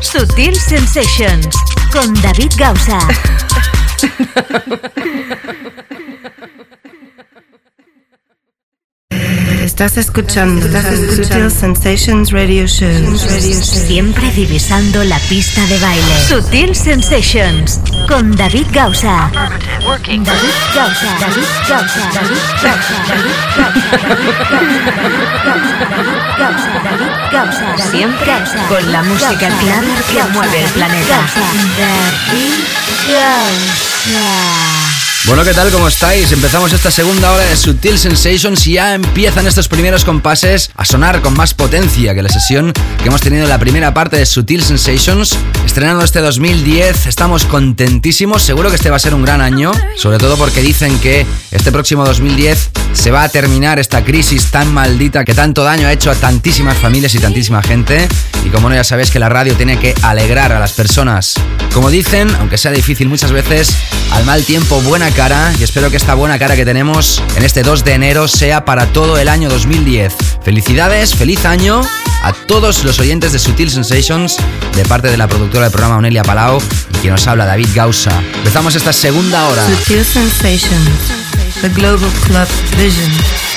Sutil 0.00 0.54
Sensations 0.58 1.48
con 1.92 2.12
David 2.14 2.52
Gausa. 2.56 2.98
Estás 9.84 10.06
escuchando, 10.06 10.66
Sutil 11.14 11.50
Sensations 11.50 12.30
Radio 12.32 12.66
Show. 12.66 13.18
Siempre 13.18 14.30
divisando 14.30 15.04
la 15.04 15.18
pista 15.18 15.60
de 15.66 15.78
baile. 15.78 16.20
Sutil 16.26 16.74
Sensations 16.74 17.80
con 18.08 18.34
David 18.34 18.64
Gausa. 18.72 19.30
David 19.30 20.24
Gausa. 20.74 21.18
David 21.20 21.44
Gausa. 21.68 22.10
David 22.14 22.38
Gausa. 22.62 22.96
David 23.08 23.36
Gausa. 26.38 26.70
David 26.82 27.12
Gausa. 27.30 27.90
Siempre 27.90 28.32
con 28.70 28.90
la 28.90 29.02
música 29.02 29.36
clara 29.36 30.02
que 30.10 30.24
mueve 30.32 30.64
el 30.64 30.70
planeta. 30.70 31.28
David 31.76 32.64
Gausa. 33.06 35.03
Bueno, 35.26 35.42
¿qué 35.42 35.54
tal? 35.54 35.70
¿Cómo 35.70 35.88
estáis? 35.88 36.30
Empezamos 36.32 36.74
esta 36.74 36.90
segunda 36.90 37.32
hora 37.32 37.44
de 37.44 37.56
Sutil 37.56 37.98
Sensations 37.98 38.66
y 38.66 38.74
ya 38.74 38.94
empiezan 38.94 39.46
estos 39.46 39.68
primeros 39.68 40.04
compases 40.04 40.70
a 40.76 40.84
sonar 40.84 41.22
con 41.22 41.34
más 41.34 41.54
potencia 41.54 42.14
que 42.14 42.22
la 42.22 42.28
sesión 42.28 42.74
que 42.98 43.08
hemos 43.08 43.22
tenido 43.22 43.44
en 43.44 43.48
la 43.48 43.58
primera 43.58 43.94
parte 43.94 44.18
de 44.18 44.26
Sutil 44.26 44.62
Sensations. 44.62 45.34
Estrenando 45.64 46.04
este 46.04 46.20
2010, 46.20 47.06
estamos 47.06 47.46
contentísimos, 47.46 48.42
seguro 48.42 48.68
que 48.68 48.76
este 48.76 48.90
va 48.90 48.96
a 48.96 48.98
ser 49.00 49.14
un 49.14 49.22
gran 49.22 49.40
año, 49.40 49.72
sobre 49.96 50.18
todo 50.18 50.36
porque 50.36 50.60
dicen 50.60 50.98
que 50.98 51.24
este 51.50 51.72
próximo 51.72 52.04
2010 52.04 52.70
se 52.92 53.10
va 53.10 53.22
a 53.22 53.28
terminar 53.30 53.78
esta 53.78 54.04
crisis 54.04 54.50
tan 54.50 54.72
maldita 54.74 55.24
que 55.24 55.32
tanto 55.32 55.64
daño 55.64 55.88
ha 55.88 55.92
hecho 55.92 56.10
a 56.10 56.14
tantísimas 56.14 56.76
familias 56.76 57.14
y 57.14 57.18
tantísima 57.18 57.62
gente. 57.62 58.08
Y 58.44 58.50
como 58.50 58.68
no, 58.68 58.74
ya 58.74 58.84
sabéis 58.84 59.10
que 59.10 59.18
la 59.18 59.30
radio 59.30 59.54
tiene 59.54 59.78
que 59.78 59.94
alegrar 60.02 60.52
a 60.52 60.60
las 60.60 60.72
personas. 60.72 61.34
Como 61.72 61.90
dicen, 61.90 62.28
aunque 62.38 62.58
sea 62.58 62.70
difícil 62.70 63.08
muchas 63.08 63.32
veces, 63.32 63.74
al 64.12 64.24
mal 64.24 64.44
tiempo 64.44 64.80
buena 64.82 65.10
cara 65.14 65.52
y 65.58 65.62
espero 65.62 65.90
que 65.90 65.96
esta 65.96 66.14
buena 66.14 66.38
cara 66.38 66.56
que 66.56 66.64
tenemos 66.64 67.22
en 67.36 67.44
este 67.44 67.62
2 67.62 67.84
de 67.84 67.92
enero 67.92 68.28
sea 68.28 68.64
para 68.64 68.86
todo 68.86 69.18
el 69.18 69.28
año 69.28 69.48
2010. 69.48 70.12
Felicidades, 70.42 71.14
feliz 71.14 71.44
año 71.44 71.80
a 72.22 72.32
todos 72.32 72.84
los 72.84 72.98
oyentes 72.98 73.32
de 73.32 73.38
Sutil 73.38 73.70
Sensations 73.70 74.36
de 74.74 74.84
parte 74.84 75.08
de 75.08 75.16
la 75.16 75.28
productora 75.28 75.64
del 75.64 75.72
programa 75.72 75.96
Onelia 75.96 76.22
Palau 76.22 76.60
y 76.90 76.98
quien 76.98 77.12
nos 77.12 77.26
habla 77.26 77.46
David 77.46 77.68
Gausa. 77.74 78.22
Empezamos 78.36 78.74
esta 78.74 78.92
segunda 78.92 79.48
hora. 79.48 79.64
Sutil 79.66 80.04
Sensations, 80.04 81.12
the 81.60 81.68
Global 81.68 82.10
Club 82.26 82.48
Vision. 82.76 83.53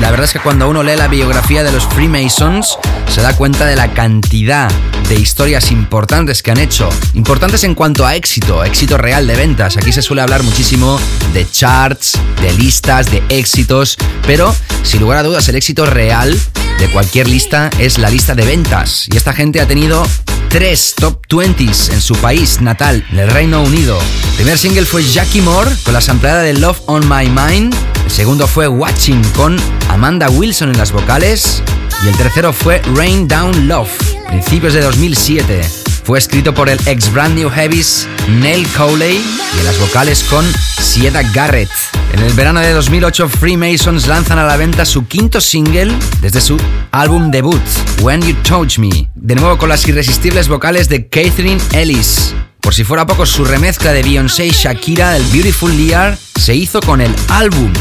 La 0.00 0.10
verdad 0.10 0.24
es 0.24 0.32
que 0.32 0.40
cuando 0.40 0.68
uno 0.68 0.82
lee 0.82 0.96
la 0.96 1.08
biografía 1.08 1.62
de 1.62 1.72
los 1.72 1.84
Freemasons 1.84 2.78
se 3.08 3.20
da 3.20 3.36
cuenta 3.36 3.66
de 3.66 3.76
la 3.76 3.92
cantidad 3.92 4.70
de 5.08 5.14
historias 5.14 5.70
importantes 5.70 6.42
que 6.42 6.50
han 6.50 6.58
hecho. 6.58 6.88
Importantes 7.12 7.64
en 7.64 7.74
cuanto 7.74 8.06
a 8.06 8.14
éxito, 8.14 8.64
éxito 8.64 8.96
real 8.96 9.26
de 9.26 9.36
ventas. 9.36 9.76
Aquí 9.76 9.92
se 9.92 10.00
suele 10.00 10.22
hablar 10.22 10.42
muchísimo 10.42 10.98
de 11.34 11.48
charts, 11.50 12.18
de 12.40 12.52
listas, 12.54 13.10
de 13.10 13.22
éxitos, 13.28 13.98
pero 14.26 14.54
sin 14.84 15.00
lugar 15.00 15.18
a 15.18 15.22
dudas 15.22 15.46
el 15.50 15.56
éxito 15.56 15.84
real 15.84 16.34
de 16.80 16.90
cualquier 16.90 17.28
lista 17.28 17.68
es 17.78 17.98
la 17.98 18.08
lista 18.08 18.34
de 18.34 18.44
ventas. 18.44 19.06
Y 19.12 19.16
esta 19.16 19.34
gente 19.34 19.60
ha 19.60 19.68
tenido 19.68 20.02
tres 20.48 20.94
top 20.96 21.20
20s 21.28 21.92
en 21.92 22.00
su 22.00 22.14
país 22.16 22.60
natal, 22.60 23.04
en 23.12 23.18
el 23.18 23.30
Reino 23.30 23.62
Unido. 23.62 23.98
El 24.30 24.36
primer 24.36 24.58
single 24.58 24.86
fue 24.86 25.04
Jackie 25.04 25.42
Moore 25.42 25.70
con 25.84 25.92
la 25.92 26.00
sampleada 26.00 26.42
de 26.42 26.54
Love 26.54 26.80
on 26.86 27.06
My 27.08 27.28
Mind. 27.28 27.74
El 28.04 28.10
segundo 28.10 28.46
fue 28.46 28.66
Watching 28.66 29.22
con 29.36 29.58
Amanda 29.88 30.30
Wilson 30.30 30.70
en 30.70 30.78
las 30.78 30.90
vocales. 30.90 31.62
Y 32.04 32.08
el 32.08 32.16
tercero 32.16 32.52
fue 32.52 32.80
Rain 32.94 33.28
Down 33.28 33.68
Love, 33.68 33.90
principios 34.26 34.72
de 34.72 34.80
2007. 34.80 35.79
Fue 36.04 36.18
escrito 36.18 36.54
por 36.54 36.68
el 36.68 36.78
ex 36.86 37.12
Brand 37.12 37.36
New 37.36 37.50
Heavies 37.50 38.08
Neil 38.28 38.66
Cowley 38.76 39.22
y 39.54 39.58
en 39.58 39.64
las 39.64 39.78
vocales 39.78 40.24
con 40.24 40.44
Sieda 40.80 41.22
Garrett. 41.32 41.70
En 42.12 42.20
el 42.20 42.32
verano 42.32 42.60
de 42.60 42.72
2008, 42.72 43.28
Freemasons 43.28 44.06
lanzan 44.06 44.38
a 44.38 44.44
la 44.44 44.56
venta 44.56 44.84
su 44.84 45.06
quinto 45.06 45.40
single 45.40 45.92
desde 46.20 46.40
su 46.40 46.56
álbum 46.90 47.30
debut, 47.30 47.62
When 48.00 48.22
You 48.22 48.34
Touch 48.42 48.78
Me, 48.78 49.10
de 49.14 49.34
nuevo 49.34 49.58
con 49.58 49.68
las 49.68 49.86
irresistibles 49.86 50.48
vocales 50.48 50.88
de 50.88 51.08
Catherine 51.08 51.60
Ellis. 51.72 52.34
Por 52.60 52.74
si 52.74 52.84
fuera 52.84 53.06
poco, 53.06 53.24
su 53.26 53.44
remezcla 53.44 53.92
de 53.92 54.02
Beyoncé 54.02 54.46
y 54.46 54.50
Shakira 54.50 55.12
del 55.12 55.24
Beautiful 55.32 55.76
Liar 55.76 56.18
se 56.36 56.54
hizo 56.54 56.80
con 56.80 57.00
el 57.00 57.14
álbum. 57.28 57.72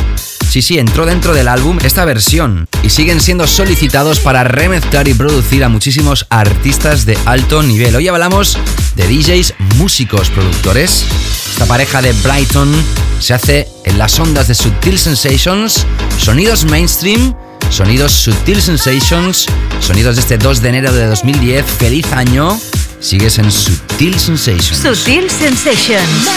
Sí, 0.49 0.63
sí, 0.63 0.79
entró 0.79 1.05
dentro 1.05 1.35
del 1.35 1.47
álbum 1.47 1.77
esta 1.83 2.05
versión 2.05 2.67
y 2.81 2.89
siguen 2.89 3.21
siendo 3.21 3.45
solicitados 3.45 4.19
para 4.19 4.43
remezclar 4.43 5.07
y 5.07 5.13
producir 5.13 5.63
a 5.63 5.69
muchísimos 5.69 6.25
artistas 6.31 7.05
de 7.05 7.15
alto 7.25 7.61
nivel. 7.61 7.95
Hoy 7.95 8.07
hablamos 8.07 8.57
de 8.95 9.07
DJs, 9.07 9.53
músicos, 9.75 10.31
productores. 10.31 11.05
Esta 11.51 11.67
pareja 11.67 12.01
de 12.01 12.13
Brighton 12.13 12.73
se 13.19 13.35
hace 13.35 13.67
en 13.85 13.99
las 13.99 14.19
ondas 14.19 14.47
de 14.47 14.55
Sutil 14.55 14.97
Sensations, 14.97 15.85
sonidos 16.17 16.65
mainstream, 16.65 17.35
sonidos 17.69 18.11
Sutil 18.11 18.59
Sensations, 18.59 19.45
sonidos 19.79 20.15
de 20.15 20.21
este 20.21 20.39
2 20.39 20.63
de 20.63 20.69
enero 20.69 20.91
de 20.91 21.05
2010. 21.05 21.63
Feliz 21.63 22.11
año. 22.11 22.59
Sigues 22.99 23.37
en 23.37 23.51
Sutil 23.51 24.19
Sensations. 24.19 24.97
Sutil 24.97 25.29
Sensations. 25.29 26.27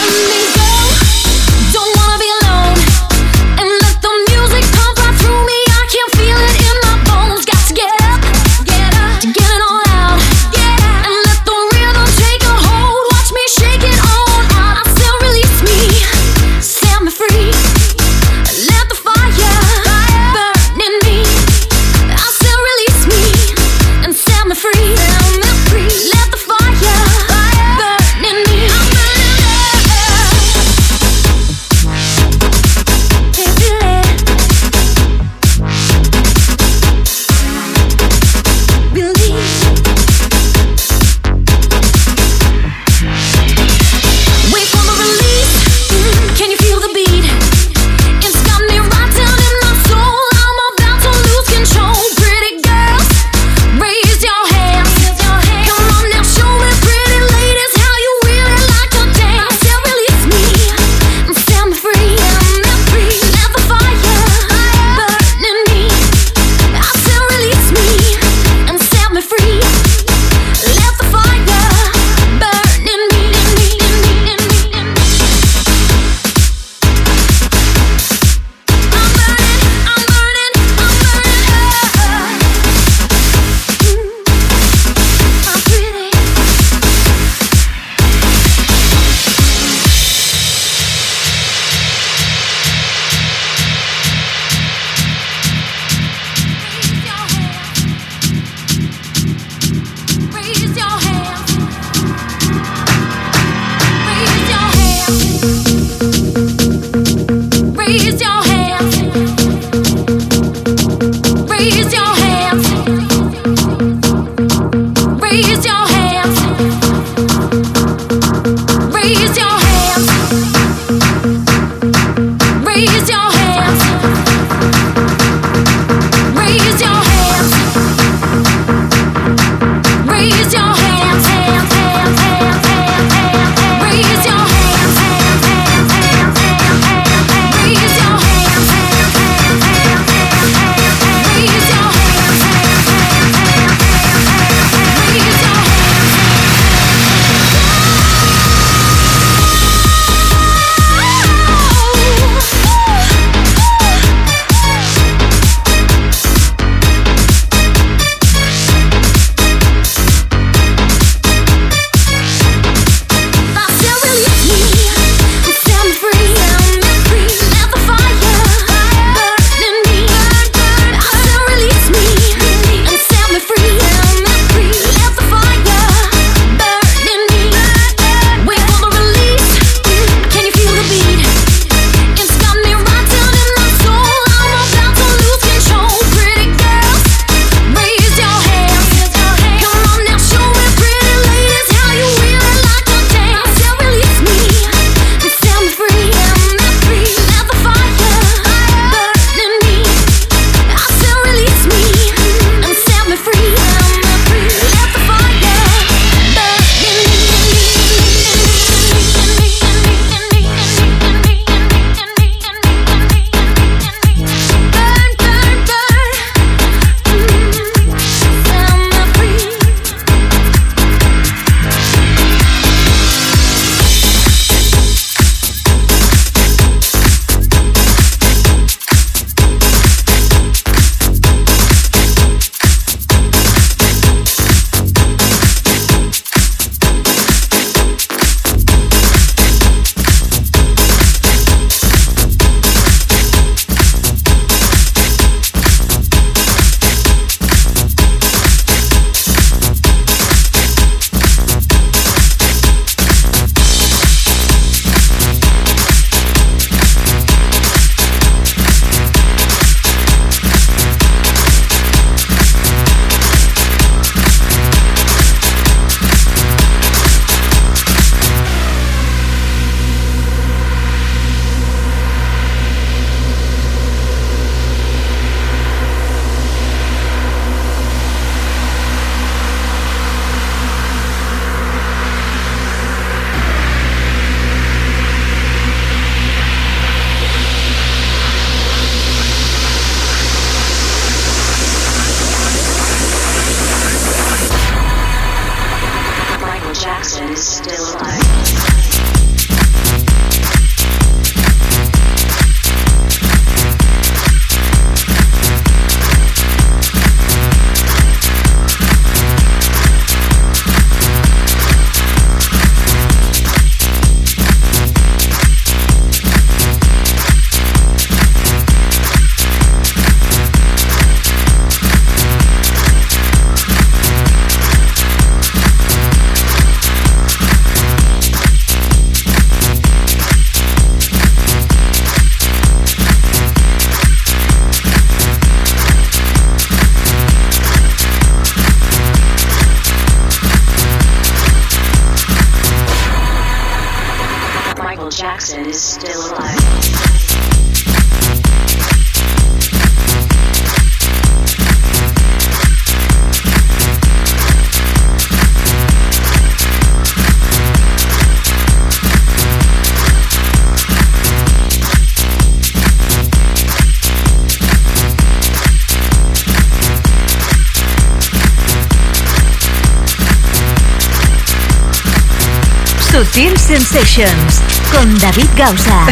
Sensations 373.72 374.60
con 374.92 375.18
David 375.18 375.46
Gausa. 375.56 376.06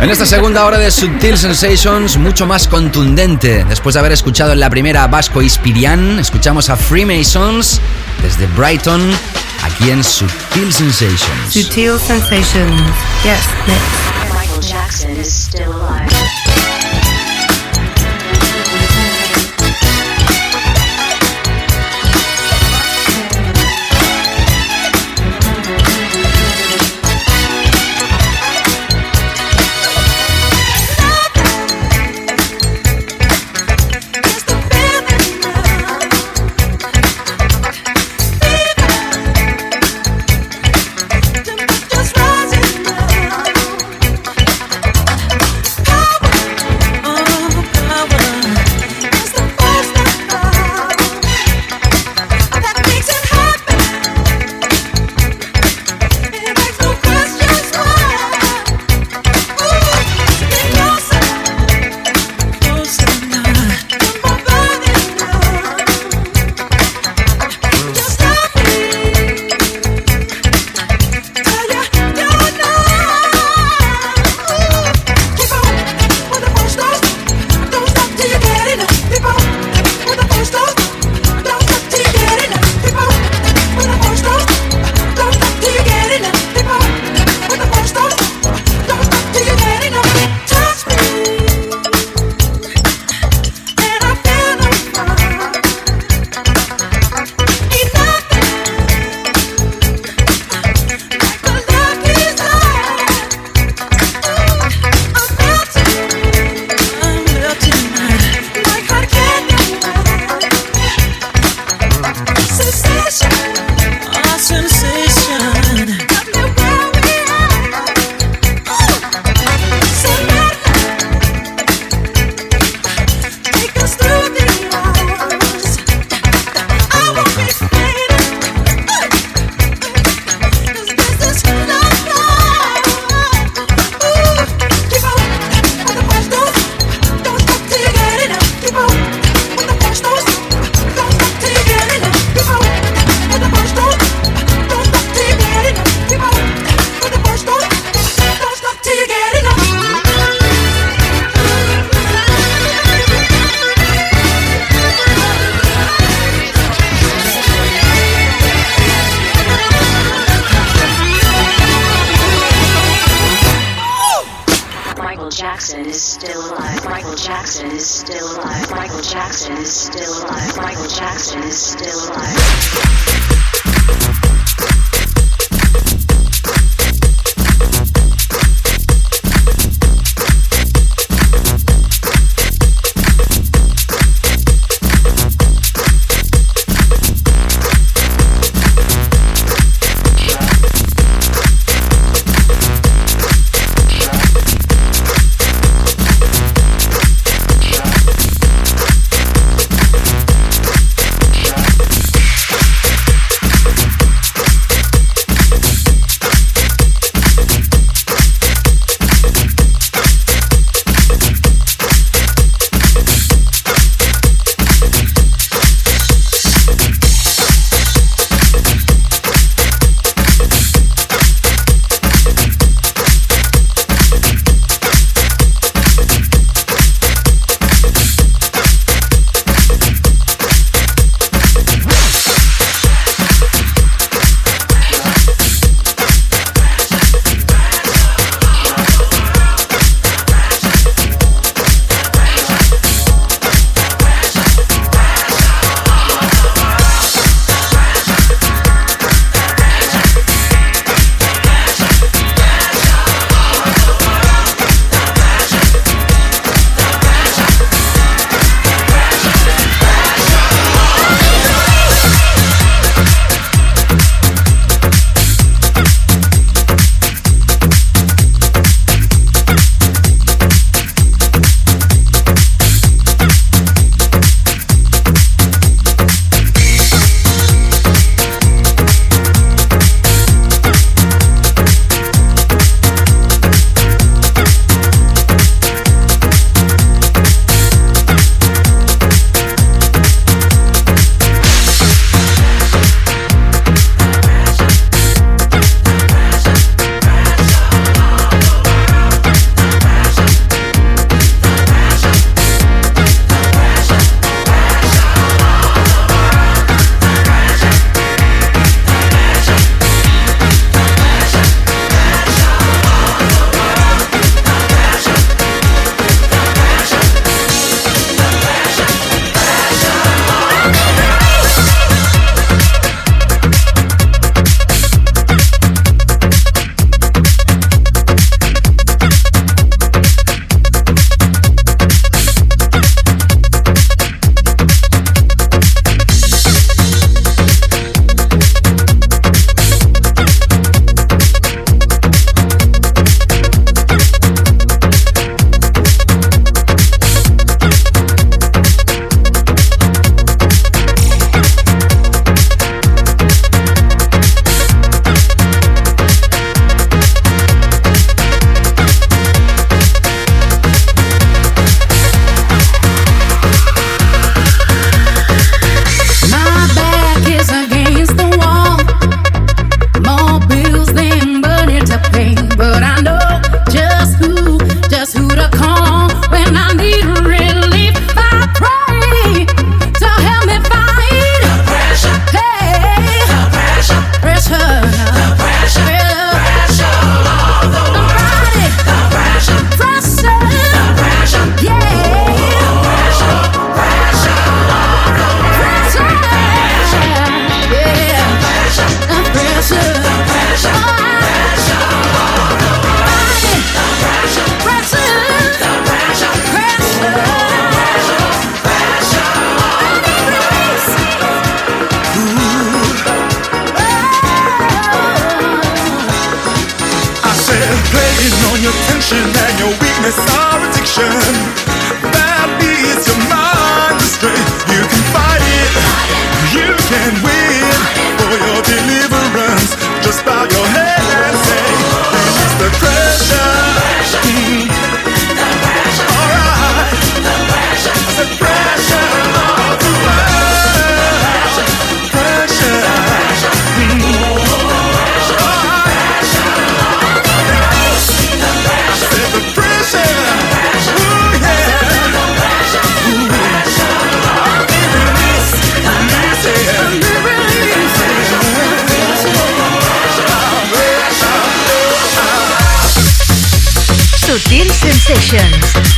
En 0.00 0.08
esta 0.08 0.24
segunda 0.24 0.64
hora 0.64 0.78
de 0.78 0.92
Subtil 0.92 1.36
Sensations, 1.36 2.16
mucho 2.18 2.46
más 2.46 2.68
contundente. 2.68 3.64
Después 3.68 3.94
de 3.94 3.98
haber 3.98 4.12
escuchado 4.12 4.52
en 4.52 4.60
la 4.60 4.70
primera 4.70 5.08
Vasco 5.08 5.42
Ispirian, 5.42 6.20
escuchamos 6.20 6.70
a 6.70 6.76
Freemasons 6.76 7.80
desde 8.22 8.46
Brighton, 8.56 9.10
aquí 9.64 9.90
en 9.90 10.04
Subtil 10.04 10.72
Sensations. 10.72 11.52
Sutil 11.52 11.98
Sensations. 11.98 12.80
Yes, 13.24 13.42
next. 13.66 14.15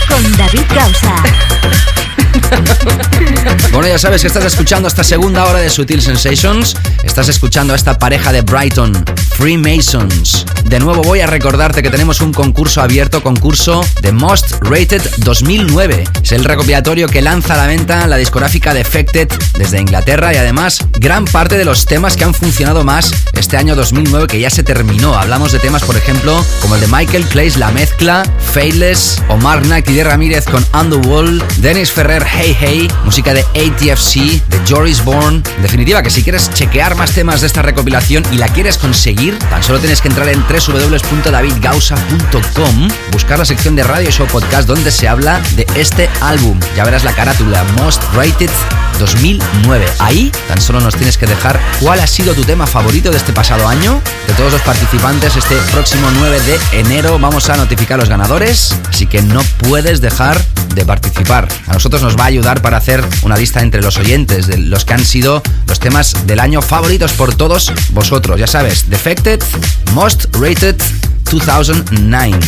Con 0.08 0.36
David 0.36 0.64
Gausa. 0.74 1.14
Bueno, 3.72 3.88
ya 3.88 3.98
sabes 3.98 4.22
que 4.22 4.28
estás 4.28 4.44
escuchando 4.44 4.88
esta 4.88 5.04
segunda 5.04 5.44
hora 5.44 5.58
de 5.58 5.70
Sutil 5.70 6.00
Sensations. 6.00 6.74
Estás 7.04 7.28
escuchando 7.28 7.72
a 7.72 7.76
esta 7.76 7.98
pareja 7.98 8.32
de 8.32 8.42
Brighton, 8.42 8.92
Freemasons. 9.38 10.44
De 10.64 10.80
nuevo 10.80 11.00
voy 11.02 11.20
a 11.20 11.26
recordarte 11.28 11.80
que 11.80 11.90
tenemos 11.90 12.20
un 12.20 12.32
concurso 12.32 12.82
abierto, 12.82 13.22
concurso 13.22 13.84
de 14.02 14.10
Most 14.10 14.56
Rated 14.62 15.00
2009. 15.18 16.04
Es 16.24 16.32
el 16.32 16.44
recopilatorio 16.44 17.06
que 17.06 17.22
lanza 17.22 17.54
a 17.54 17.58
la 17.58 17.68
venta 17.68 18.08
la 18.08 18.16
discográfica 18.16 18.74
Defected 18.74 19.28
desde 19.56 19.80
Inglaterra 19.80 20.34
y 20.34 20.38
además 20.38 20.84
gran 20.98 21.24
parte 21.24 21.56
de 21.56 21.64
los 21.64 21.86
temas 21.86 22.16
que 22.16 22.24
han 22.24 22.34
funcionado 22.34 22.82
más 22.82 23.12
este 23.34 23.56
año 23.56 23.76
2009 23.76 24.26
que 24.26 24.40
ya 24.40 24.50
se 24.50 24.64
terminó. 24.64 25.16
Hablamos 25.16 25.52
de 25.52 25.60
temas, 25.60 25.84
por 25.84 25.96
ejemplo, 25.96 26.44
como 26.60 26.74
el 26.74 26.80
de 26.80 26.88
Michael 26.88 27.24
Clays 27.26 27.56
La 27.56 27.70
Mezcla, 27.70 28.24
Faithless, 28.52 29.22
Omar 29.28 29.62
Knight 29.62 29.88
y 29.88 29.94
de 29.94 30.04
Ramírez 30.04 30.46
con 30.46 30.66
Underwall, 30.74 31.44
Dennis 31.58 31.92
Ferrer 31.92 32.26
Hey 32.26 32.56
Hey, 32.58 32.88
música 33.04 33.32
de 33.32 33.42
ATFC, 33.42 34.42
de 34.48 34.60
Joris 34.68 35.04
Bourne. 35.04 35.42
En 35.56 35.62
definitiva, 35.62 36.02
que 36.02 36.10
si 36.10 36.24
quieres 36.24 36.50
chequear 36.52 36.96
más 36.96 37.12
temas 37.12 37.40
de 37.40 37.46
esta 37.46 37.62
recopilación 37.62 38.24
y 38.32 38.36
la 38.38 38.48
quieres 38.48 38.78
conseguir, 38.78 39.27
tan 39.36 39.62
solo 39.62 39.78
tienes 39.78 40.00
que 40.00 40.08
entrar 40.08 40.28
en 40.28 40.42
www.davidgausa.com, 40.42 42.88
buscar 43.12 43.38
la 43.38 43.44
sección 43.44 43.76
de 43.76 43.82
Radio 43.82 44.10
Show 44.10 44.26
Podcast 44.26 44.66
donde 44.68 44.90
se 44.90 45.08
habla 45.08 45.40
de 45.56 45.66
este 45.74 46.08
álbum. 46.20 46.58
Ya 46.76 46.84
verás 46.84 47.04
la 47.04 47.12
carátula 47.12 47.64
Most 47.78 48.02
Rated 48.14 48.50
2009. 48.98 49.86
Ahí 49.98 50.32
tan 50.46 50.60
solo 50.60 50.80
nos 50.80 50.96
tienes 50.96 51.18
que 51.18 51.26
dejar 51.26 51.60
cuál 51.80 52.00
ha 52.00 52.06
sido 52.06 52.34
tu 52.34 52.44
tema 52.44 52.66
favorito 52.66 53.10
de 53.10 53.16
este 53.16 53.32
pasado 53.32 53.68
año. 53.68 54.00
De 54.26 54.34
todos 54.34 54.52
los 54.52 54.62
participantes, 54.62 55.36
este 55.36 55.56
próximo 55.72 56.08
9 56.14 56.40
de 56.40 56.58
enero 56.78 57.18
vamos 57.18 57.48
a 57.48 57.56
notificar 57.56 57.98
a 57.98 58.00
los 58.00 58.08
ganadores, 58.08 58.76
así 58.88 59.06
que 59.06 59.22
no 59.22 59.42
puedes 59.58 60.00
dejar 60.00 60.40
de 60.74 60.84
participar. 60.84 61.48
A 61.66 61.72
nosotros 61.72 62.02
nos 62.02 62.16
va 62.16 62.24
a 62.24 62.26
ayudar 62.26 62.62
para 62.62 62.76
hacer 62.76 63.04
una 63.22 63.36
lista 63.36 63.62
entre 63.62 63.82
los 63.82 63.98
oyentes 63.98 64.46
de 64.46 64.58
los 64.58 64.84
que 64.84 64.94
han 64.94 65.04
sido 65.04 65.42
los 65.66 65.80
temas 65.80 66.26
del 66.26 66.40
año 66.40 66.62
favoritos 66.62 67.12
por 67.12 67.34
todos 67.34 67.72
vosotros. 67.90 68.38
Ya 68.38 68.46
sabes, 68.46 68.88
Most 69.94 70.26
Rated 70.34 70.76
2009 71.30 72.38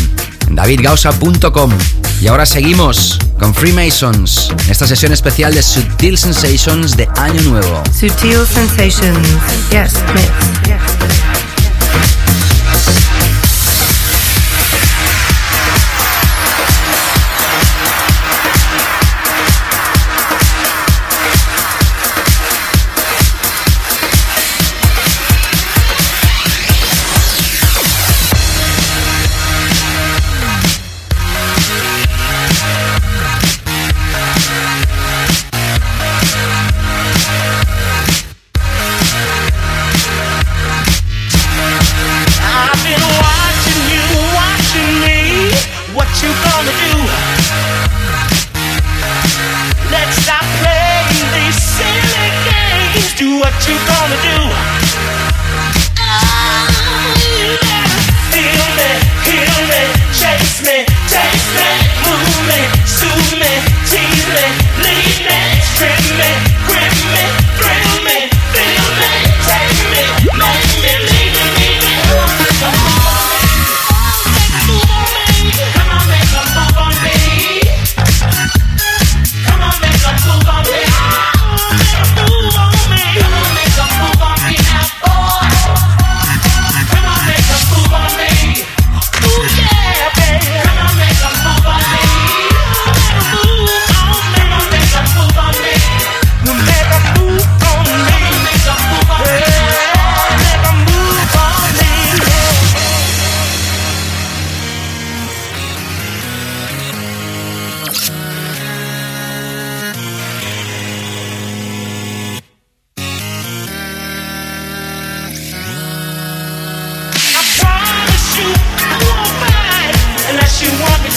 davidgausa.com. 0.50 1.70
Y 2.20 2.28
ahora 2.28 2.44
seguimos 2.44 3.18
con 3.38 3.54
Freemasons 3.54 4.50
en 4.50 4.70
esta 4.70 4.86
sesión 4.86 5.12
especial 5.12 5.54
de 5.54 5.62
Sutil 5.62 6.18
Sensations 6.18 6.96
de 6.96 7.08
Año 7.16 7.40
Nuevo. 7.42 7.82
Sutil 7.98 8.46
Sensations, 8.46 9.26
yes, 9.70 9.94
unless 10.08 10.30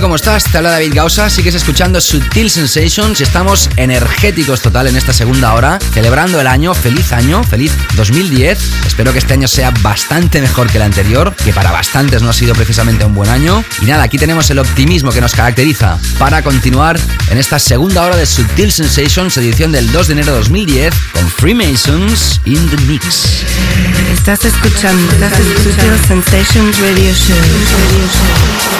¿Cómo 0.00 0.16
estás? 0.16 0.44
Te 0.44 0.56
habla 0.56 0.70
David 0.70 0.94
Gausa, 0.94 1.28
sigues 1.28 1.54
escuchando 1.54 2.00
Sutil 2.00 2.48
Sensations 2.48 3.20
y 3.20 3.24
estamos 3.24 3.68
energéticos 3.76 4.62
total 4.62 4.86
en 4.86 4.96
esta 4.96 5.12
segunda 5.12 5.52
hora, 5.52 5.78
celebrando 5.92 6.40
el 6.40 6.46
año, 6.46 6.72
feliz 6.72 7.12
año, 7.12 7.44
feliz 7.44 7.72
2010. 7.94 8.86
Espero 8.86 9.12
que 9.12 9.18
este 9.18 9.34
año 9.34 9.46
sea 9.48 9.70
bastante 9.82 10.40
mejor 10.40 10.70
que 10.70 10.78
el 10.78 10.84
anterior, 10.84 11.34
que 11.44 11.52
para 11.52 11.72
bastantes 11.72 12.22
no 12.22 12.30
ha 12.30 12.32
sido 12.32 12.54
precisamente 12.54 13.04
un 13.04 13.14
buen 13.14 13.28
año. 13.28 13.62
Y 13.82 13.84
nada, 13.84 14.04
aquí 14.04 14.16
tenemos 14.16 14.50
el 14.50 14.60
optimismo 14.60 15.12
que 15.12 15.20
nos 15.20 15.34
caracteriza 15.34 15.98
para 16.18 16.42
continuar 16.42 16.98
en 17.30 17.36
esta 17.36 17.58
segunda 17.58 18.02
hora 18.02 18.16
de 18.16 18.24
Sutil 18.24 18.72
Sensations, 18.72 19.36
edición 19.36 19.72
del 19.72 19.92
2 19.92 20.06
de 20.06 20.12
enero 20.14 20.32
de 20.32 20.38
2010, 20.38 20.94
con 21.12 21.28
Freemasons 21.28 22.40
in 22.46 22.70
the 22.70 22.76
Mix. 22.86 23.44
Estás 24.22 24.44
escuchando 24.44 25.12
Sutil 25.64 25.98
Sensations 26.06 26.78
Radio 26.78 27.12
Show. 27.12 27.36
Radio 27.36 28.06
Show. 28.06 28.72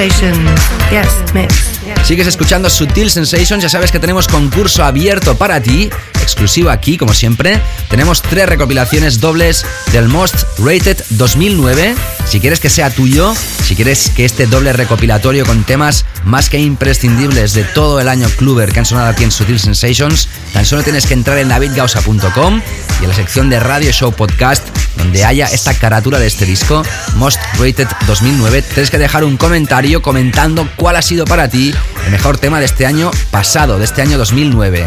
Sensations. 0.00 0.60
Yes. 0.90 2.06
Sigues 2.06 2.26
escuchando 2.26 2.70
Sutil 2.70 3.10
Sensations, 3.10 3.62
ya 3.62 3.68
sabes 3.68 3.92
que 3.92 3.98
tenemos 3.98 4.28
concurso 4.28 4.82
abierto 4.82 5.36
para 5.36 5.60
ti, 5.60 5.90
exclusivo 6.22 6.70
aquí 6.70 6.96
como 6.96 7.12
siempre. 7.12 7.60
Tenemos 7.90 8.22
tres 8.22 8.48
recopilaciones 8.48 9.20
dobles 9.20 9.66
del 9.92 10.08
Most 10.08 10.44
Rated 10.58 11.04
2009. 11.10 11.94
Si 12.26 12.40
quieres 12.40 12.60
que 12.60 12.70
sea 12.70 12.88
tuyo, 12.88 13.34
si 13.62 13.76
quieres 13.76 14.10
que 14.16 14.24
este 14.24 14.46
doble 14.46 14.72
recopilatorio 14.72 15.44
con 15.44 15.64
temas 15.64 16.06
más 16.24 16.48
que 16.48 16.58
imprescindibles 16.58 17.52
de 17.52 17.64
todo 17.64 18.00
el 18.00 18.08
año 18.08 18.26
Kluber 18.38 18.72
que 18.72 18.78
han 18.78 18.86
sonado 18.86 19.08
aquí 19.08 19.24
en 19.24 19.30
Sutil 19.30 19.60
Sensations, 19.60 20.30
tan 20.54 20.64
solo 20.64 20.82
tienes 20.82 21.04
que 21.04 21.12
entrar 21.12 21.36
en 21.36 21.48
davidgausa.com 21.48 22.62
y 23.00 23.02
en 23.02 23.08
la 23.08 23.14
sección 23.14 23.50
de 23.50 23.60
Radio 23.60 23.92
Show 23.92 24.12
Podcast, 24.12 24.66
donde 25.00 25.24
haya 25.24 25.46
esta 25.46 25.72
carátula 25.72 26.18
de 26.18 26.26
este 26.26 26.44
disco, 26.44 26.82
Most 27.14 27.40
Rated 27.58 27.88
2009, 28.06 28.62
tienes 28.62 28.90
que 28.90 28.98
dejar 28.98 29.24
un 29.24 29.38
comentario 29.38 30.02
comentando 30.02 30.68
cuál 30.76 30.96
ha 30.96 31.02
sido 31.02 31.24
para 31.24 31.48
ti 31.48 31.74
el 32.04 32.10
mejor 32.10 32.36
tema 32.36 32.60
de 32.60 32.66
este 32.66 32.84
año 32.84 33.10
pasado, 33.30 33.78
de 33.78 33.86
este 33.86 34.02
año 34.02 34.18
2009. 34.18 34.86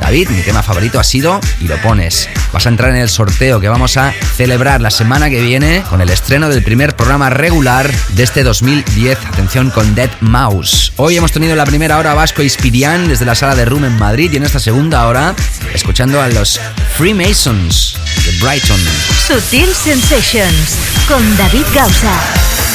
David, 0.00 0.30
mi 0.30 0.42
tema 0.42 0.62
favorito 0.62 0.98
ha 0.98 1.04
sido 1.04 1.40
y 1.60 1.68
lo 1.68 1.76
pones. 1.82 2.28
Vas 2.52 2.66
a 2.66 2.68
entrar 2.68 2.90
en 2.90 2.96
el 2.96 3.08
sorteo 3.08 3.60
que 3.60 3.68
vamos 3.68 3.96
a 3.96 4.12
celebrar 4.36 4.80
la 4.80 4.90
semana 4.90 5.28
que 5.28 5.40
viene 5.40 5.82
con 5.88 6.00
el 6.00 6.08
estreno 6.08 6.48
del 6.48 6.62
primer 6.62 6.96
programa 6.96 7.30
regular 7.30 7.90
de 8.10 8.22
este 8.22 8.42
2010. 8.42 9.18
Atención 9.26 9.70
con 9.70 9.94
Dead 9.94 10.10
Mouse. 10.20 10.92
Hoy 10.96 11.16
hemos 11.16 11.32
tenido 11.32 11.52
en 11.52 11.58
la 11.58 11.66
primera 11.66 11.98
hora 11.98 12.14
Vasco 12.14 12.42
Ispirian 12.42 13.08
desde 13.08 13.24
la 13.24 13.34
sala 13.34 13.54
de 13.54 13.64
Room 13.64 13.84
en 13.84 13.98
Madrid 13.98 14.30
y 14.32 14.36
en 14.36 14.44
esta 14.44 14.60
segunda 14.60 15.06
hora 15.06 15.34
escuchando 15.74 16.20
a 16.20 16.28
los 16.28 16.60
Freemasons 16.96 17.96
de 18.24 18.38
Brighton. 18.40 18.80
Sutil 19.26 19.68
Sensations 19.74 20.76
con 21.06 21.36
David 21.36 21.64
Gausa. 21.74 22.67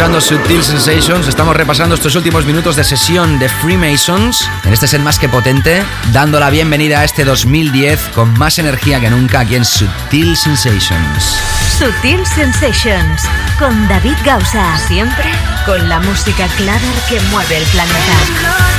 Escuchando 0.00 0.20
Sutil 0.22 0.64
Sensations. 0.64 1.28
Estamos 1.28 1.54
repasando 1.54 1.94
estos 1.94 2.14
últimos 2.14 2.46
minutos 2.46 2.74
de 2.74 2.84
sesión 2.84 3.38
de 3.38 3.50
Freemasons 3.50 4.48
en 4.64 4.72
este 4.72 4.86
set 4.88 5.02
más 5.02 5.18
que 5.18 5.28
potente, 5.28 5.82
dando 6.10 6.40
la 6.40 6.48
bienvenida 6.48 7.00
a 7.00 7.04
este 7.04 7.22
2010 7.22 8.12
con 8.14 8.32
más 8.38 8.58
energía 8.58 8.98
que 8.98 9.10
nunca 9.10 9.40
aquí 9.40 9.56
en 9.56 9.64
Sutil 9.66 10.34
Sensations. 10.38 11.38
Sutil 11.78 12.24
Sensations 12.24 13.24
con 13.58 13.88
David 13.88 14.16
Gausa. 14.24 14.78
Siempre 14.88 15.30
con 15.66 15.86
la 15.86 16.00
música 16.00 16.46
clara 16.56 16.80
que 17.06 17.20
mueve 17.30 17.58
el 17.58 17.64
planeta. 17.64 18.69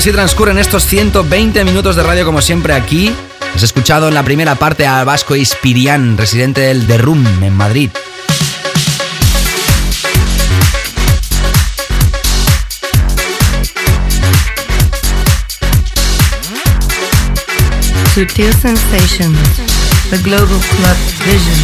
Así 0.00 0.12
transcurren 0.12 0.56
estos 0.56 0.86
120 0.86 1.62
minutos 1.62 1.94
de 1.94 2.02
radio 2.02 2.24
como 2.24 2.40
siempre 2.40 2.72
aquí. 2.72 3.14
Has 3.54 3.62
escuchado 3.62 4.08
en 4.08 4.14
la 4.14 4.22
primera 4.22 4.54
parte 4.54 4.86
a 4.86 5.04
Vasco 5.04 5.36
Ispirián, 5.36 6.16
residente 6.16 6.62
del 6.62 6.86
The 6.86 6.96
Room 6.96 7.26
en 7.42 7.52
Madrid. 7.54 7.90
Sutil 18.14 18.54
Sensations. 18.54 19.38
The 20.08 20.16
Global 20.22 20.46
Club 20.46 20.96
Vision. 21.26 21.58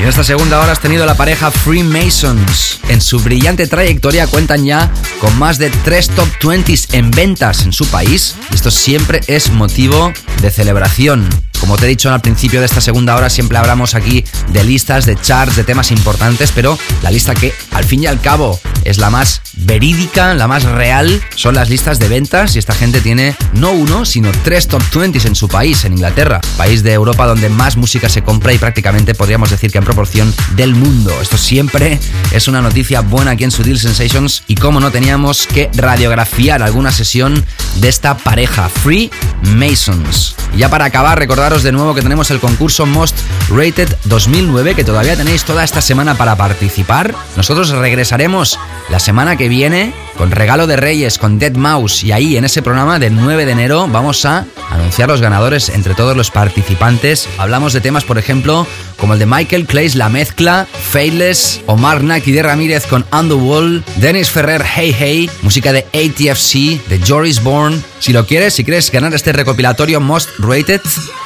Y 0.00 0.02
en 0.02 0.08
esta 0.08 0.24
segunda 0.24 0.60
hora 0.60 0.72
has 0.72 0.80
tenido 0.80 1.06
la 1.06 1.16
pareja 1.16 1.52
Freemasons. 1.52 2.80
En 2.88 3.00
su 3.00 3.20
brillante 3.20 3.68
trayectoria 3.68 4.26
cuentan 4.26 4.64
ya 4.64 4.90
con 5.20 5.38
más 5.38 5.58
de 5.58 5.70
3 5.70 6.10
top 6.10 6.28
20s 6.40 6.94
en 6.94 7.10
ventas 7.10 7.64
en 7.64 7.72
su 7.72 7.86
país. 7.86 8.36
Esto 8.52 8.70
siempre 8.70 9.20
es 9.26 9.50
motivo 9.50 10.12
de 10.40 10.50
celebración. 10.50 11.28
Como 11.60 11.76
te 11.76 11.86
he 11.86 11.88
dicho 11.88 12.12
al 12.12 12.20
principio 12.20 12.60
de 12.60 12.66
esta 12.66 12.80
segunda 12.80 13.16
hora, 13.16 13.30
siempre 13.30 13.58
hablamos 13.58 13.94
aquí 13.94 14.24
de 14.48 14.64
listas, 14.64 15.06
de 15.06 15.16
charts, 15.16 15.56
de 15.56 15.64
temas 15.64 15.90
importantes, 15.90 16.52
pero 16.52 16.78
la 17.02 17.10
lista 17.10 17.34
que 17.34 17.52
al 17.72 17.84
fin 17.84 18.02
y 18.02 18.06
al 18.06 18.20
cabo 18.20 18.60
es 18.84 18.98
la 18.98 19.10
más 19.10 19.42
verídica, 19.54 20.34
la 20.34 20.46
más 20.46 20.64
real, 20.64 21.22
son 21.34 21.54
las 21.54 21.68
listas 21.68 21.98
de 21.98 22.08
ventas 22.08 22.54
y 22.56 22.58
esta 22.58 22.74
gente 22.74 23.00
tiene 23.00 23.36
no 23.52 23.72
uno, 23.72 24.04
sino 24.04 24.30
tres 24.44 24.68
top 24.68 24.82
20s 24.92 25.26
en 25.26 25.34
su 25.34 25.48
país, 25.48 25.84
en 25.84 25.94
Inglaterra, 25.94 26.40
país 26.56 26.82
de 26.82 26.92
Europa 26.92 27.26
donde 27.26 27.48
más 27.48 27.76
música 27.76 28.08
se 28.08 28.22
compra 28.22 28.52
y 28.52 28.58
prácticamente 28.58 29.14
podríamos 29.14 29.50
decir 29.50 29.70
que 29.70 29.78
en 29.78 29.84
proporción 29.84 30.32
del 30.54 30.74
mundo. 30.74 31.12
Esto 31.20 31.36
siempre 31.36 31.98
es 32.32 32.48
una 32.48 32.62
noticia 32.62 33.00
buena 33.00 33.32
aquí 33.32 33.44
en 33.44 33.50
Sutil 33.50 33.78
Sensations 33.78 34.42
y 34.46 34.54
como 34.54 34.80
no 34.80 34.90
teníamos 34.90 35.46
que 35.46 35.70
radiografiar 35.74 36.62
alguna 36.62 36.92
sesión 36.92 37.44
de 37.76 37.88
esta 37.88 38.16
pareja, 38.16 38.68
Free 38.68 39.10
Masons. 39.42 40.34
Y 40.54 40.58
ya 40.58 40.70
para 40.70 40.86
acabar, 40.86 41.18
de 41.48 41.72
nuevo 41.72 41.94
que 41.94 42.02
tenemos 42.02 42.30
el 42.30 42.40
concurso 42.40 42.84
Most 42.84 43.16
Rated 43.48 43.88
2009, 44.04 44.74
que 44.74 44.84
todavía 44.84 45.16
tenéis 45.16 45.44
toda 45.44 45.64
esta 45.64 45.80
semana 45.80 46.14
para 46.14 46.36
participar. 46.36 47.14
Nosotros 47.36 47.70
regresaremos 47.70 48.58
la 48.90 48.98
semana 49.00 49.36
que 49.36 49.48
viene 49.48 49.94
con 50.18 50.32
regalo 50.32 50.66
de 50.66 50.76
Reyes, 50.76 51.16
con 51.16 51.38
Dead 51.38 51.54
Mouse, 51.54 52.02
y 52.02 52.10
ahí 52.10 52.36
en 52.36 52.44
ese 52.44 52.60
programa 52.60 52.98
del 52.98 53.14
9 53.14 53.46
de 53.46 53.52
enero 53.52 53.86
vamos 53.86 54.24
a 54.24 54.44
anunciar 54.68 55.08
los 55.08 55.20
ganadores 55.20 55.68
entre 55.68 55.94
todos 55.94 56.16
los 56.16 56.32
participantes. 56.32 57.28
Hablamos 57.38 57.72
de 57.72 57.80
temas, 57.80 58.04
por 58.04 58.18
ejemplo, 58.18 58.66
como 58.98 59.12
el 59.12 59.20
de 59.20 59.26
Michael 59.26 59.66
Clays, 59.66 59.94
La 59.94 60.08
Mezcla, 60.08 60.66
Faithless, 60.90 61.62
Omar 61.66 62.02
Naki 62.02 62.32
de 62.32 62.42
Ramírez 62.42 62.86
con 62.86 63.06
Wall, 63.12 63.84
Dennis 63.96 64.30
Ferrer, 64.30 64.64
Hey 64.64 64.94
Hey, 64.98 65.30
música 65.42 65.72
de 65.72 65.86
ATFC, 65.94 66.84
de 66.88 67.00
Joris 67.06 67.42
Bourne. 67.42 67.80
Si 68.00 68.12
lo 68.12 68.26
quieres, 68.26 68.54
si 68.54 68.64
quieres 68.64 68.90
ganar 68.90 69.14
este 69.14 69.32
recopilatorio 69.32 70.00
Most 70.00 70.30
Rated, 70.38 70.80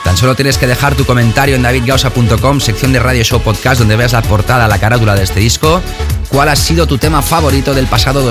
tan 0.05 0.16
solo 0.19 0.35
tienes 0.35 0.59
que 0.59 0.66
dejar 0.66 0.94
tu 0.94 1.06
comentario 1.06 1.56
en 1.56 1.62
davidgausa.com, 1.62 2.60
sección 2.60 2.93
de 2.93 3.01
Radio 3.01 3.24
Show 3.24 3.40
Podcast, 3.40 3.78
donde 3.78 3.97
veas 3.97 4.12
la 4.12 4.23
portada, 4.23 4.69
la 4.69 4.78
carátula 4.78 5.14
de 5.14 5.24
este 5.24 5.40
disco. 5.40 5.81
¿Cuál 6.28 6.48
ha 6.48 6.56
sido 6.56 6.86
tu 6.86 6.97
tema 6.97 7.20
favorito 7.20 7.74
del 7.74 7.86
pasado 7.86 8.23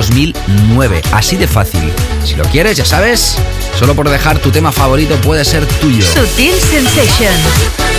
2009? 0.58 1.02
Así 1.12 1.38
de 1.38 1.48
fácil. 1.48 1.92
Si 2.24 2.36
lo 2.36 2.44
quieres, 2.46 2.78
ya 2.78 2.86
sabes, 2.86 3.38
solo 3.78 3.96
por 3.96 4.10
dejar 4.10 4.40
tu 4.40 4.52
tema 4.52 4.72
favorito 4.72 5.16
puede 5.22 5.46
ser 5.46 5.66
tuyo. 5.66 6.06
Sutil 6.06 6.54
Sensations. 6.56 7.91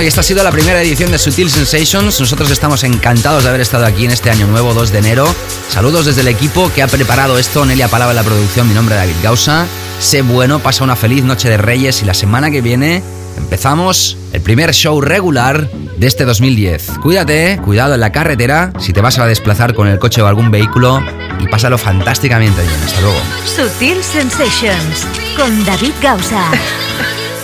Bueno, 0.00 0.06
y 0.06 0.08
esta 0.08 0.22
ha 0.22 0.24
sido 0.24 0.42
la 0.42 0.50
primera 0.50 0.80
edición 0.80 1.10
de 1.10 1.18
Sutil 1.18 1.50
Sensations. 1.50 2.18
Nosotros 2.20 2.50
estamos 2.50 2.84
encantados 2.84 3.42
de 3.42 3.50
haber 3.50 3.60
estado 3.60 3.84
aquí 3.84 4.06
en 4.06 4.10
este 4.10 4.30
año 4.30 4.46
nuevo, 4.46 4.72
2 4.72 4.92
de 4.92 4.98
enero. 4.98 5.26
Saludos 5.68 6.06
desde 6.06 6.22
el 6.22 6.28
equipo 6.28 6.72
que 6.74 6.82
ha 6.82 6.88
preparado 6.88 7.36
esto. 7.36 7.66
Nelia 7.66 7.86
Palaba 7.86 8.12
en 8.12 8.16
la 8.16 8.22
producción, 8.22 8.66
mi 8.66 8.72
nombre 8.72 8.94
es 8.94 9.00
David 9.02 9.16
Gausa. 9.22 9.66
Sé 9.98 10.22
bueno, 10.22 10.58
pasa 10.60 10.84
una 10.84 10.96
feliz 10.96 11.22
noche 11.22 11.50
de 11.50 11.58
Reyes 11.58 12.00
y 12.00 12.06
la 12.06 12.14
semana 12.14 12.50
que 12.50 12.62
viene 12.62 13.02
empezamos 13.36 14.16
el 14.32 14.40
primer 14.40 14.72
show 14.72 15.02
regular 15.02 15.70
de 15.70 16.06
este 16.06 16.24
2010. 16.24 16.92
Cuídate, 17.02 17.60
cuidado 17.62 17.92
en 17.92 18.00
la 18.00 18.10
carretera, 18.10 18.72
si 18.78 18.94
te 18.94 19.02
vas 19.02 19.18
a 19.18 19.26
desplazar 19.26 19.74
con 19.74 19.86
el 19.86 19.98
coche 19.98 20.22
o 20.22 20.26
algún 20.26 20.50
vehículo 20.50 21.04
y 21.40 21.46
pásalo 21.48 21.76
fantásticamente 21.76 22.62
bien. 22.62 22.82
Hasta 22.86 23.02
luego. 23.02 23.18
Sutil 23.44 24.02
Sensations 24.02 25.06
con 25.36 25.62
David 25.66 25.92
Gausa. 26.00 26.50